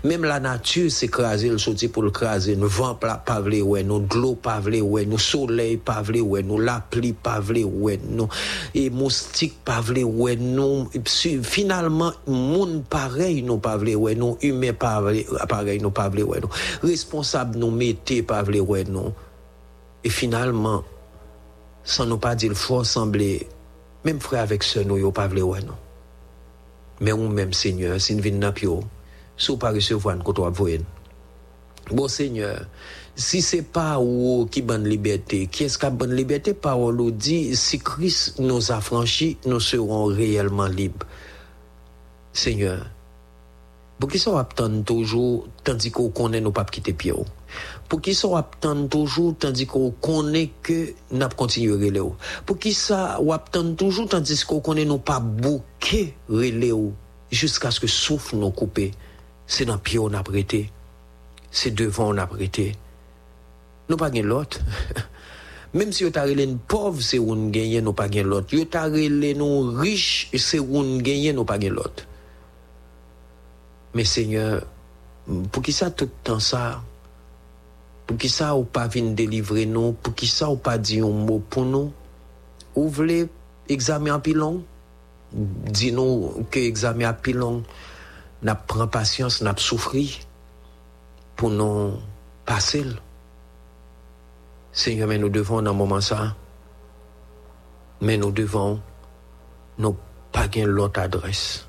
Même 0.04 0.24
la 0.24 0.40
nature 0.40 0.92
c'est 0.92 1.08
craser 1.08 1.50
le 1.50 1.58
sorti 1.58 1.88
pour 1.88 2.04
le 2.04 2.12
craser, 2.12 2.56
le 2.56 2.68
vent 2.68 2.96
pas 2.96 3.42
vle 3.42 3.62
ouais, 3.62 3.84
nous 3.84 4.06
l'eau 4.16 4.36
pas 4.36 4.60
vle 4.60 4.82
ouais, 4.82 5.06
nous 5.06 5.18
soleil 5.18 5.78
pas 5.78 6.02
vle 6.02 6.22
ouais, 6.22 6.44
nous 6.44 6.60
la 6.60 6.80
pluie 6.80 7.14
pas 7.14 7.40
vle 7.40 7.64
ouais, 7.66 8.00
nous 8.10 8.28
et 8.74 8.90
moustique 8.90 9.58
pas 9.64 9.82
vle 9.82 10.04
ouais, 10.04 10.36
nous 10.36 10.90
finalement 11.44 12.14
monde 12.28 12.84
pareil 12.90 13.44
nous 13.44 13.58
pas 13.58 13.78
vle 13.78 13.96
ouais, 13.96 14.16
nous 14.16 14.38
humain 14.42 14.74
pareil 14.74 15.80
nous 15.82 15.92
pas 15.92 16.10
vle 16.10 16.24
ouais, 16.24 16.40
nous 16.42 16.50
responsable 16.88 17.58
nous 17.58 17.72
mettez 17.72 18.24
pas 18.24 18.44
vle 18.44 18.62
ouais, 18.62 18.84
nous 18.86 19.14
et 20.04 20.10
finalement 20.10 20.84
sans 21.84 22.06
nous 22.06 22.18
pas 22.18 22.36
dire 22.36 22.54
faut 22.54 22.84
sembler 22.84 23.48
même 24.04 24.20
frère 24.20 24.44
avec 24.44 24.64
ce 24.64 24.80
nous 24.80 25.12
pas 25.12 25.28
vle 25.28 25.44
ouais, 25.44 25.62
non 25.62 25.76
mais 27.00 27.12
ou 27.12 27.28
même 27.28 27.54
Seigneur, 27.54 28.00
si 28.00 28.16
nous 28.16 28.24
venons 28.24 28.40
dans 28.40 28.52
pio, 28.52 28.84
si 29.38 29.52
vous 29.52 29.58
pas 29.58 29.72
recevoir 29.72 30.16
une 30.16 30.24
côté 30.24 30.42
voyer, 30.52 30.82
Bon 31.90 32.10
Seigneur, 32.10 32.66
si 33.16 33.42
c'est 33.42 33.62
pas 33.62 33.98
ou 34.00 34.46
qui 34.52 34.62
bonne 34.62 34.84
liberté, 34.84 35.48
qui 35.48 35.64
est-ce 35.64 35.78
qui 35.78 35.86
a 35.86 35.90
bonne 35.90 36.14
liberté? 36.14 36.54
Parole 36.54 36.98
nous 36.98 37.12
dit, 37.12 37.56
si 37.56 37.80
Christ 37.80 38.40
nous 38.40 38.72
a 38.74 38.82
franchis, 38.82 39.38
nous 39.46 39.62
serons 39.62 40.06
réellement 40.06 40.68
libres. 40.68 41.06
Seigneur, 42.34 42.86
pour 44.00 44.10
qui 44.10 44.20
ça 44.20 44.38
attend 44.38 44.82
toujours, 44.82 45.48
tandis 45.64 45.92
qu'on 45.92 46.10
connaît 46.10 46.42
nos 46.42 46.52
pas 46.52 46.66
quitter 46.66 46.92
pied 46.92 47.14
haut? 47.14 47.26
Pour 47.90 48.02
qui 48.02 48.14
ça 48.14 48.28
attend 48.38 48.88
toujours, 48.88 49.36
tandis 49.38 49.66
qu'on 49.66 49.92
connaît 49.92 50.52
que 50.62 50.94
n'a 51.12 51.30
continué 51.30 52.00
haut? 52.00 52.16
Pour 52.46 52.60
qui 52.60 52.74
ça 52.74 53.20
attend 53.32 53.74
toujours, 53.76 54.10
tandis 54.10 54.44
qu'on 54.44 54.60
connaît 54.60 54.86
nous 54.86 54.98
pas 54.98 55.20
bouquet 55.20 56.16
haut? 56.30 56.94
Jusqu'à 57.32 57.72
ce 57.72 57.80
que 57.80 57.88
souffle 57.88 58.38
nous 58.38 58.52
couper. 58.52 58.92
C'est 59.46 59.66
dans 59.66 59.78
pied 59.78 60.00
on 60.00 60.14
a 60.14 60.24
prêté. 60.24 60.72
C'est 61.52 61.72
devant 61.72 62.14
on 62.14 62.18
a 62.18 62.28
prêté. 62.28 62.76
Nous 63.90 63.98
pas 63.98 64.10
l'autre. 64.10 64.60
Même 65.74 65.92
si 65.92 66.04
vous 66.04 66.12
avez 66.18 66.44
une 66.44 66.58
pauvre, 66.58 67.02
c'est 67.02 67.20
nous 67.20 67.50
gagnons, 67.50 67.82
nous 67.82 67.94
pas 67.94 68.08
l'autre. 68.08 68.56
Vous 68.56 68.78
avez 68.78 69.34
nous 69.34 69.72
riches, 69.72 70.30
c'est 70.36 70.60
nous 70.60 70.98
gagnons, 71.00 71.34
nous 71.34 71.46
pas 71.46 71.58
l'autre. 71.58 72.06
Mais 73.94 74.04
Seigneur, 74.04 74.66
pour 75.52 75.64
qui 75.64 75.72
ça 75.72 75.90
tout 75.92 76.06
le 76.06 76.12
temps 76.24 76.40
ça? 76.40 76.82
Pour 78.08 78.18
qui 78.18 78.30
ça 78.30 78.56
ou 78.56 78.64
pas 78.64 78.88
venir 78.88 79.14
délivrer 79.14 79.66
nous? 79.66 79.92
Pour 79.92 80.16
qui 80.16 80.28
ça 80.28 80.50
ou 80.50 80.56
pas 80.56 80.78
dire 80.78 81.06
un 81.06 81.12
mot 81.12 81.44
pour 81.50 81.66
nous? 81.66 81.92
Ou 82.74 82.88
voulez 82.88 83.28
examen 83.68 84.16
en 84.16 84.20
pilon? 84.22 84.64
Dis-nous 85.34 86.46
que 86.50 86.58
examen 86.58 87.10
en 87.10 87.14
pilon, 87.14 87.64
n'a 88.42 88.56
prend 88.56 88.88
patience, 88.88 89.42
n'a 89.42 89.54
souffri 89.58 90.22
pour 91.36 91.50
nous 91.50 91.96
passer. 92.46 92.86
Seigneur, 94.72 95.10
mais 95.10 95.18
nous 95.18 95.30
devons 95.30 95.62
dans 95.62 95.72
un 95.72 95.74
moment 95.74 96.00
ça, 96.00 96.36
mais 98.00 98.16
nous 98.16 98.32
devons 98.32 98.80
nous 99.78 99.98
pas 100.32 100.48
l'autre 100.56 101.02
adresse. 101.02 101.68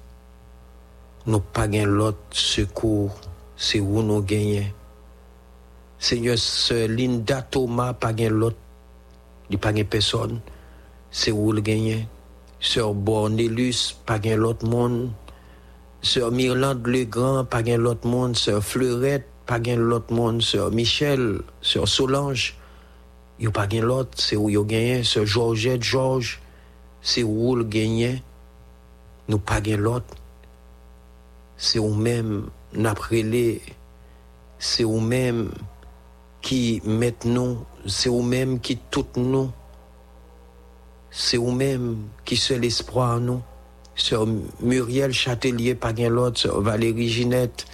Nous 1.26 1.40
pas 1.40 1.66
l'autre 1.66 2.18
secours, 2.30 3.18
c'est 3.56 3.80
où 3.80 4.02
nous 4.02 4.22
gagnons. 4.22 4.66
Seigneur, 5.98 6.36
Linda 6.88 7.42
Thomas 7.42 7.92
pas 7.92 8.12
l'autre, 8.12 8.56
il 9.50 9.58
pas 9.58 9.72
personne, 9.84 10.40
c'est 11.10 11.32
où 11.32 11.52
le 11.52 11.60
gagne. 11.60 12.06
Sœur 12.60 12.92
Bornelius 12.92 13.96
pas 14.04 14.18
l'autre 14.18 14.66
monde. 14.66 15.10
Sœur 16.02 16.32
Mirlande 16.32 16.86
Legrand 16.86 17.44
pas 17.44 17.62
l'autre 17.62 18.06
monde. 18.06 18.36
Sœur 18.36 18.62
Fleurette 18.64 19.28
pas 19.46 19.58
l'autre 19.58 20.12
monde. 20.12 20.42
Sœur 20.42 20.72
Michel, 20.72 21.40
Sœur 21.62 21.86
Solange, 21.86 22.56
il 23.38 23.50
pas 23.50 23.66
l'autre, 23.66 24.10
c'est 24.16 24.36
où 24.36 24.50
il 24.50 24.60
gagne. 24.64 25.04
Sœur 25.04 25.24
Georgette 25.24 25.82
Georges, 25.82 26.40
c'est 27.00 27.22
où 27.22 27.54
le 27.54 27.64
gagne. 27.64 28.20
Nous 29.28 29.38
pas 29.38 29.60
l'autre. 29.60 30.14
C'est 31.56 31.78
où 31.78 31.94
même 31.94 32.50
les 33.10 33.62
c'est 34.60 34.82
où 34.82 34.98
même 34.98 35.50
qui 36.48 36.80
mettent 36.86 37.26
nous, 37.26 37.58
c'est 37.84 38.08
où 38.08 38.22
même 38.22 38.58
qui 38.58 38.78
tout 38.90 39.04
nous, 39.16 39.50
c'est 41.10 41.36
où 41.36 41.50
même 41.50 41.98
qui 42.24 42.38
seul 42.38 42.64
espoir 42.64 43.16
en 43.16 43.20
nous. 43.20 43.42
Sœur 43.94 44.26
Muriel 44.62 45.12
Châtelier, 45.12 45.74
pas 45.74 45.92
gain 45.92 46.08
l'autre, 46.08 46.40
Sœur 46.40 46.62
Valérie 46.62 47.10
Ginette, 47.10 47.66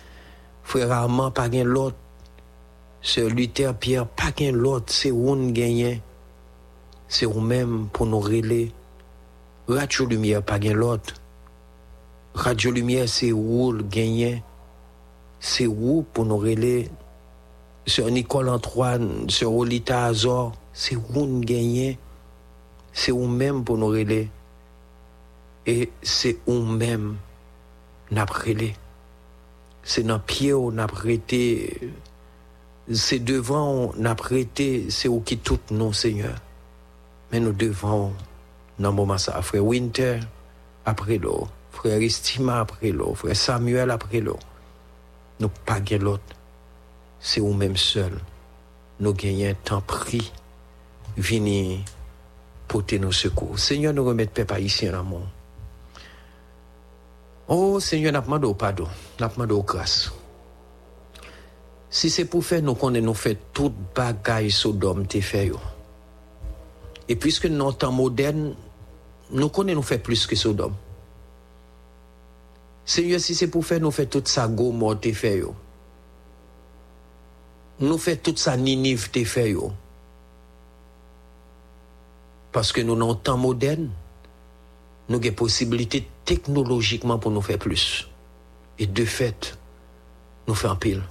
Frère 0.65 0.91
Armand, 0.91 1.31
pas 1.31 1.49
gain 1.49 1.63
l'autre, 1.63 1.95
Sœur 3.01 3.29
Luther 3.29 3.77
Pierre, 3.77 4.09
pas 4.09 4.33
gain 4.33 4.51
l'autre, 4.51 4.93
c'est 4.93 5.13
où 5.13 5.37
nous. 5.37 6.01
C'est 7.07 7.27
où 7.27 7.39
même 7.39 7.87
pour 7.93 8.07
nous 8.07 8.19
relayer. 8.19 8.73
Radio 9.69 10.05
Lumière, 10.05 10.43
pas 10.43 10.59
gain 10.59 10.75
l'autre. 10.75 11.15
Radio 12.35 12.73
Lumière, 12.73 13.09
c'est 13.09 13.31
où 13.31 13.71
le 13.71 13.85
gagner. 13.85 14.43
C'est 15.39 15.69
où 15.69 16.05
pour 16.13 16.25
nous 16.25 16.39
relayer. 16.39 16.91
Sœur 17.87 18.11
Nicole 18.11 18.49
Antoine, 18.49 19.29
Sœur 19.29 19.53
Olita 19.53 20.07
Azor, 20.07 20.53
c'est 20.73 20.97
où 20.97 21.27
nous 21.27 21.41
gagnons. 21.41 21.97
C'est 22.93 23.13
où 23.13 23.27
même 23.27 23.65
pour 23.65 23.77
nous 23.77 23.89
relayer. 23.89 24.31
Et 25.67 25.91
c'est 26.03 26.39
où 26.47 26.61
même 26.61 27.17
n'a 28.11 28.25
relais. 28.25 28.75
C'est 29.83 30.03
dans 30.03 30.19
pied 30.19 30.53
où 30.53 30.71
n'a 30.71 30.87
prêté. 30.87 31.93
C'est 32.91 33.19
devant 33.19 33.87
où 33.87 33.93
n'a 33.97 34.15
prêté. 34.15 34.87
C'est 34.91 35.09
où 35.09 35.21
qui 35.21 35.39
tout 35.39 35.61
nous, 35.71 35.93
Seigneur. 35.93 36.37
Mais 37.33 37.41
nous 37.41 37.53
devons, 37.53 38.13
dans 38.79 38.91
le 38.91 38.95
moment 38.97 39.19
ça, 39.19 39.41
frère 39.43 39.65
Winter, 39.65 40.21
après 40.85 41.19
l'eau, 41.19 41.49
frère 41.71 42.01
Estima 42.01 42.61
après 42.61 42.93
l'eau, 42.93 43.15
frère 43.15 43.37
Samuel 43.37 43.91
après 43.91 44.21
l'eau. 44.21 44.39
Nous 45.41 45.51
pas 45.67 45.81
l'autre. 45.99 46.23
C'est 47.27 47.41
où 47.41 47.55
même 47.55 47.75
seul. 47.75 48.21
Nous 49.01 49.15
gagnons 49.15 49.57
temps 49.65 49.81
pris. 49.81 50.31
Venir 51.17 51.79
porter 52.69 52.99
nos 52.99 53.13
secours. 53.13 53.59
Seigneur, 53.59 53.95
nous 53.95 54.05
remettons 54.05 54.45
haïtien 54.53 54.93
dans 54.93 54.99
le 54.99 55.05
monde. 55.05 55.29
Oh 57.49 57.81
Seigneur, 57.81 58.13
n'a 58.13 58.21
demandé 58.21 58.47
au 58.47 58.53
pardon, 58.53 58.89
n'a 59.19 59.29
demandé 59.29 59.55
au 59.55 59.63
grâce. 59.63 60.13
Si 61.89 62.11
c'est 62.11 62.27
pour 62.27 62.45
faire 62.45 62.61
nous 62.61 62.75
connaître 62.75 63.07
nous 63.07 63.15
fait 63.15 63.39
toute 63.55 63.75
bagaille 63.95 64.51
fait 64.51 65.47
yo. 65.47 65.59
Et 67.09 67.17
puisque 67.17 67.47
dans 67.49 67.69
le 67.69 67.75
temps 67.75 67.93
moderne, 67.93 68.55
nous 69.31 69.49
connaissons 69.49 69.77
nous 69.77 69.83
fait 69.83 69.99
plus 69.99 70.27
que 70.27 70.37
Sodome. 70.37 70.75
Seigneur, 72.85 73.21
si 73.21 73.35
c'est 73.35 73.49
pour 73.49 73.65
faire 73.65 73.81
nous 73.81 73.91
fait 73.91 74.07
toute 74.07 74.29
ça 74.29 74.47
Gomorre 74.47 75.01
te 75.01 75.11
fait 75.13 75.39
yo. 75.39 75.55
Nous 77.81 77.99
fait 77.99 78.17
toute 78.17 78.39
ça 78.39 78.57
Ninive 78.57 79.11
te 79.11 79.25
fait 79.25 79.51
yo. 79.51 79.73
Parce 82.53 82.73
que 82.73 82.81
nous 82.81 82.95
dans 82.95 83.15
temps 83.15 83.37
moderne, 83.37 83.91
nous 85.09 85.19
avons 85.19 85.33
possibilité 85.35 86.09
technologiquement 86.25 87.19
pour 87.19 87.31
nous 87.31 87.43
faire 87.43 87.59
plus. 87.59 88.09
Et 88.79 88.87
de 88.87 89.05
fait, 89.05 89.59
nous 90.47 90.55
faisons 90.55 90.77
pile. 90.77 91.03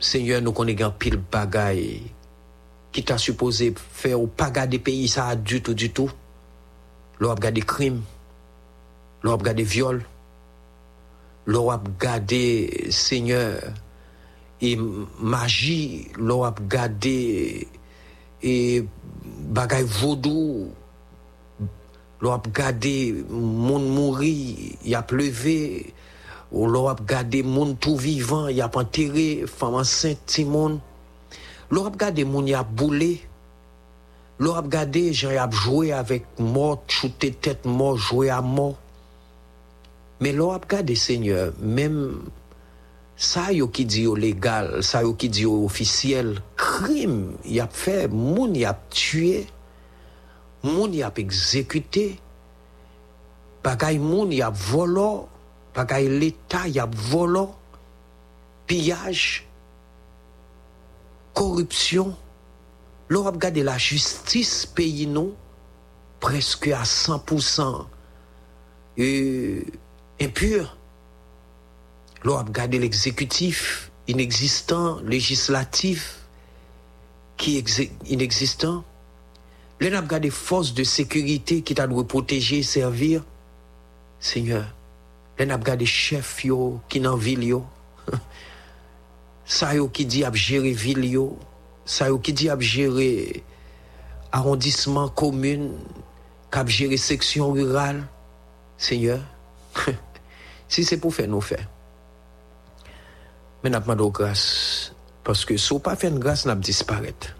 Seigneur, 0.00 0.42
nous 0.42 0.52
connaissons 0.52 0.92
pile 0.96 1.16
bagaille 1.16 2.02
qui 2.92 3.04
t'a 3.04 3.18
supposé 3.18 3.74
faire 3.76 4.20
ou 4.20 4.26
pas 4.26 4.50
garder 4.50 4.78
pays 4.78 5.08
ça 5.08 5.36
du 5.36 5.62
tout, 5.62 5.74
du 5.74 5.92
tout. 5.92 6.10
L'on 7.20 7.30
a 7.30 7.34
gardé 7.34 7.60
crime, 7.60 8.02
l'on 9.22 9.34
a 9.34 9.36
gardé 9.38 9.62
viol, 9.62 10.04
l'on 11.48 11.70
a 11.70 11.82
gardé 11.98 12.88
Seigneur 12.90 13.58
et 14.60 14.78
magie, 15.18 16.08
l'on 16.18 16.44
a 16.44 16.54
gardé 16.68 17.66
et 18.42 18.84
bagaille 19.40 19.86
vaudou, 19.86 20.68
l'on 22.20 22.32
a 22.32 22.42
gardé 22.54 23.24
moun 23.30 23.88
mouri, 23.88 24.76
y 24.84 24.94
a 24.94 25.00
pleuvé, 25.00 25.94
l'on 26.52 26.86
a 26.86 26.94
gardé 26.94 27.42
moun 27.42 27.78
tout 27.78 27.96
vivant, 27.96 28.48
y 28.48 28.60
a 28.60 28.70
enterré 28.74 29.44
femme 29.46 29.74
enceinte 29.74 30.20
Timon. 30.26 30.80
L'on 31.70 31.86
a 31.86 31.90
gardé 31.90 32.24
moun 32.24 32.46
y 32.46 32.52
a 32.52 32.62
boulé. 32.62 33.22
L'on 34.38 34.54
a 34.54 34.62
gardé 34.62 35.12
a 35.24 35.50
joué 35.50 35.92
avec 35.92 36.26
mort, 36.38 36.82
shooté 36.88 37.32
tête 37.32 37.64
mort, 37.64 37.96
joué 37.96 38.28
à 38.28 38.42
mort. 38.42 38.76
Mais 40.20 40.32
l'on 40.32 40.52
a 40.52 40.58
gardé 40.58 40.94
Seigneur, 40.96 41.52
même 41.60 42.22
ça 43.16 43.48
qui 43.72 43.84
dit 43.84 44.06
légal, 44.16 44.82
ça 44.82 45.02
qui 45.16 45.28
dit 45.28 45.46
officiel, 45.46 46.42
crime, 46.56 47.32
y 47.44 47.60
a 47.60 47.68
fait, 47.68 48.08
moun 48.08 48.54
y 48.56 48.64
a 48.64 48.78
tué 48.90 49.46
moun 50.62 50.94
y 50.94 51.02
a 51.02 51.12
exécuté, 51.16 52.18
bagay 53.62 53.98
moun 53.98 54.32
y 54.32 54.42
a 54.42 54.50
volé, 54.50 55.26
l'État 56.08 56.68
y 56.68 56.78
a 56.78 56.88
volé, 56.90 57.46
pillage, 58.66 59.46
corruption. 61.34 62.16
L'on 63.08 63.26
a 63.26 63.30
regardé 63.30 63.62
la 63.62 63.78
justice 63.78 64.66
pays 64.66 65.06
nous 65.06 65.32
presque 66.20 66.68
à 66.68 66.82
100% 66.82 67.86
euh, 68.98 69.62
impur. 70.20 70.76
L'on 72.24 72.36
a 72.36 72.42
regardé 72.42 72.78
l'exécutif 72.78 73.90
inexistant, 74.08 75.00
législatif 75.02 76.18
qui 77.36 77.62
inexistant. 78.06 78.84
L'on 79.80 79.92
a 79.92 80.00
regardé 80.00 80.30
forces 80.30 80.74
de 80.74 80.82
sécurité 80.82 81.62
qui 81.62 81.74
t'a 81.74 81.86
dû 81.86 82.04
protéger, 82.04 82.62
servir. 82.62 83.22
Seigneur, 84.18 84.74
l'on 85.38 85.50
a 85.50 85.56
regardé 85.56 85.86
chef 85.86 86.44
yo 86.44 86.80
qui 86.88 86.98
dans 87.00 87.16
ville 87.16 87.44
yo. 87.44 87.64
Ça 89.44 89.74
yo 89.74 89.88
qui 89.88 90.04
dit 90.04 90.24
à 90.24 90.32
gérer 90.32 90.72
ville 90.72 91.04
yo, 91.06 91.38
ça 91.86 92.08
yo 92.08 92.18
qui 92.18 92.34
dit 92.34 92.50
à 92.50 92.58
gérer 92.58 93.42
arrondissement 94.30 95.08
commune, 95.08 95.72
section 96.98 97.52
rurale. 97.52 98.06
Seigneur, 98.76 99.20
si 100.68 100.84
c'est 100.84 100.98
pour 100.98 101.14
faire 101.14 101.28
nous 101.28 101.40
faire. 101.40 101.66
Mais 103.62 103.70
n'a 103.70 103.80
pas 103.80 103.94
de 103.94 104.04
grâce 104.04 104.92
parce 105.24 105.44
que 105.44 105.56
si 105.56 105.72
on 105.72 105.80
pas 105.80 105.96
fait 105.96 106.08
une 106.08 106.18
grâce 106.18 106.46
n'a 106.46 106.54
disparaître. 106.54 107.34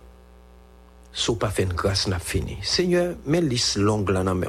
Si 1.13 1.31
on 1.31 1.37
pas 1.37 1.51
fait 1.51 1.63
une 1.63 1.73
grâce 1.73 2.07
n'a 2.07 2.19
fini. 2.19 2.59
Seigneur, 2.63 3.15
mets 3.25 3.41
liste 3.41 3.77
longue 3.77 4.11
là 4.11 4.23
dans 4.25 4.35
main. 4.35 4.49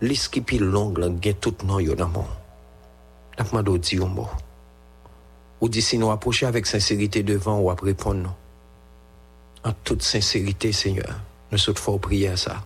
Liste 0.00 0.32
qui 0.32 0.40
pi 0.40 0.58
longue 0.58 0.98
là 0.98 1.08
gen 1.20 1.34
tout 1.34 1.56
non 1.64 1.80
yo 1.80 1.94
dans 1.94 2.08
mon. 2.08 2.26
N'a 3.38 3.44
pas 3.44 3.62
de 3.62 3.76
dire 3.76 4.06
mot. 4.06 4.28
Ou 5.60 5.68
dit 5.68 5.82
si 5.82 5.96
nous 5.96 6.10
approcher 6.10 6.46
avec 6.46 6.66
sincérité 6.66 7.22
devant 7.22 7.58
ou 7.60 7.70
après 7.70 7.86
répondre 7.86 8.20
non. 8.20 8.34
En 9.64 9.72
toute 9.84 10.02
sincérité, 10.02 10.72
Seigneur, 10.72 11.20
nous 11.52 11.58
sommes 11.58 11.76
fort 11.76 12.00
prier 12.00 12.28
à 12.28 12.36
ça. 12.36 12.64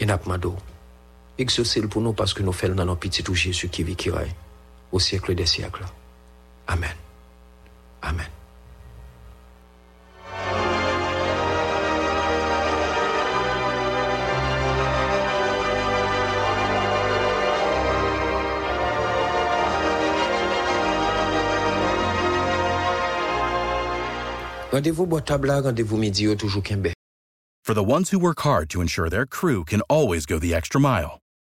Et 0.00 0.06
n'a 0.06 0.18
pas 0.18 0.38
de 1.38 1.42
Exaucez 1.42 1.80
pour 1.82 2.02
nous 2.02 2.12
parce 2.12 2.34
que 2.34 2.42
nous 2.42 2.52
faisons 2.52 2.74
dans 2.74 2.84
nos 2.84 2.96
petits 2.96 3.22
tout 3.22 3.34
Jésus 3.34 3.68
qui 3.68 3.82
vit 3.82 3.96
qui 3.96 4.10
règne 4.10 4.34
au 4.92 4.98
siècle 4.98 5.34
des 5.34 5.46
siècles. 5.46 5.84
Amen. 6.66 6.94
Amen. 8.02 8.26
Rendez-vous 24.70 25.06
bois 25.06 25.22
table, 25.22 25.50
rendez-vous 25.50 25.96
midi, 25.96 26.36
toujours 26.36 26.62
Quimbec. 26.62 26.94
For 27.64 27.74
the 27.74 27.82
ones 27.82 28.10
who 28.10 28.18
work 28.18 28.40
hard 28.40 28.70
to 28.70 28.80
ensure 28.80 29.10
their 29.10 29.26
crew 29.26 29.64
can 29.64 29.82
always 29.90 30.24
go 30.24 30.38
the 30.38 30.54
extra 30.54 30.80
mile, 30.80 31.18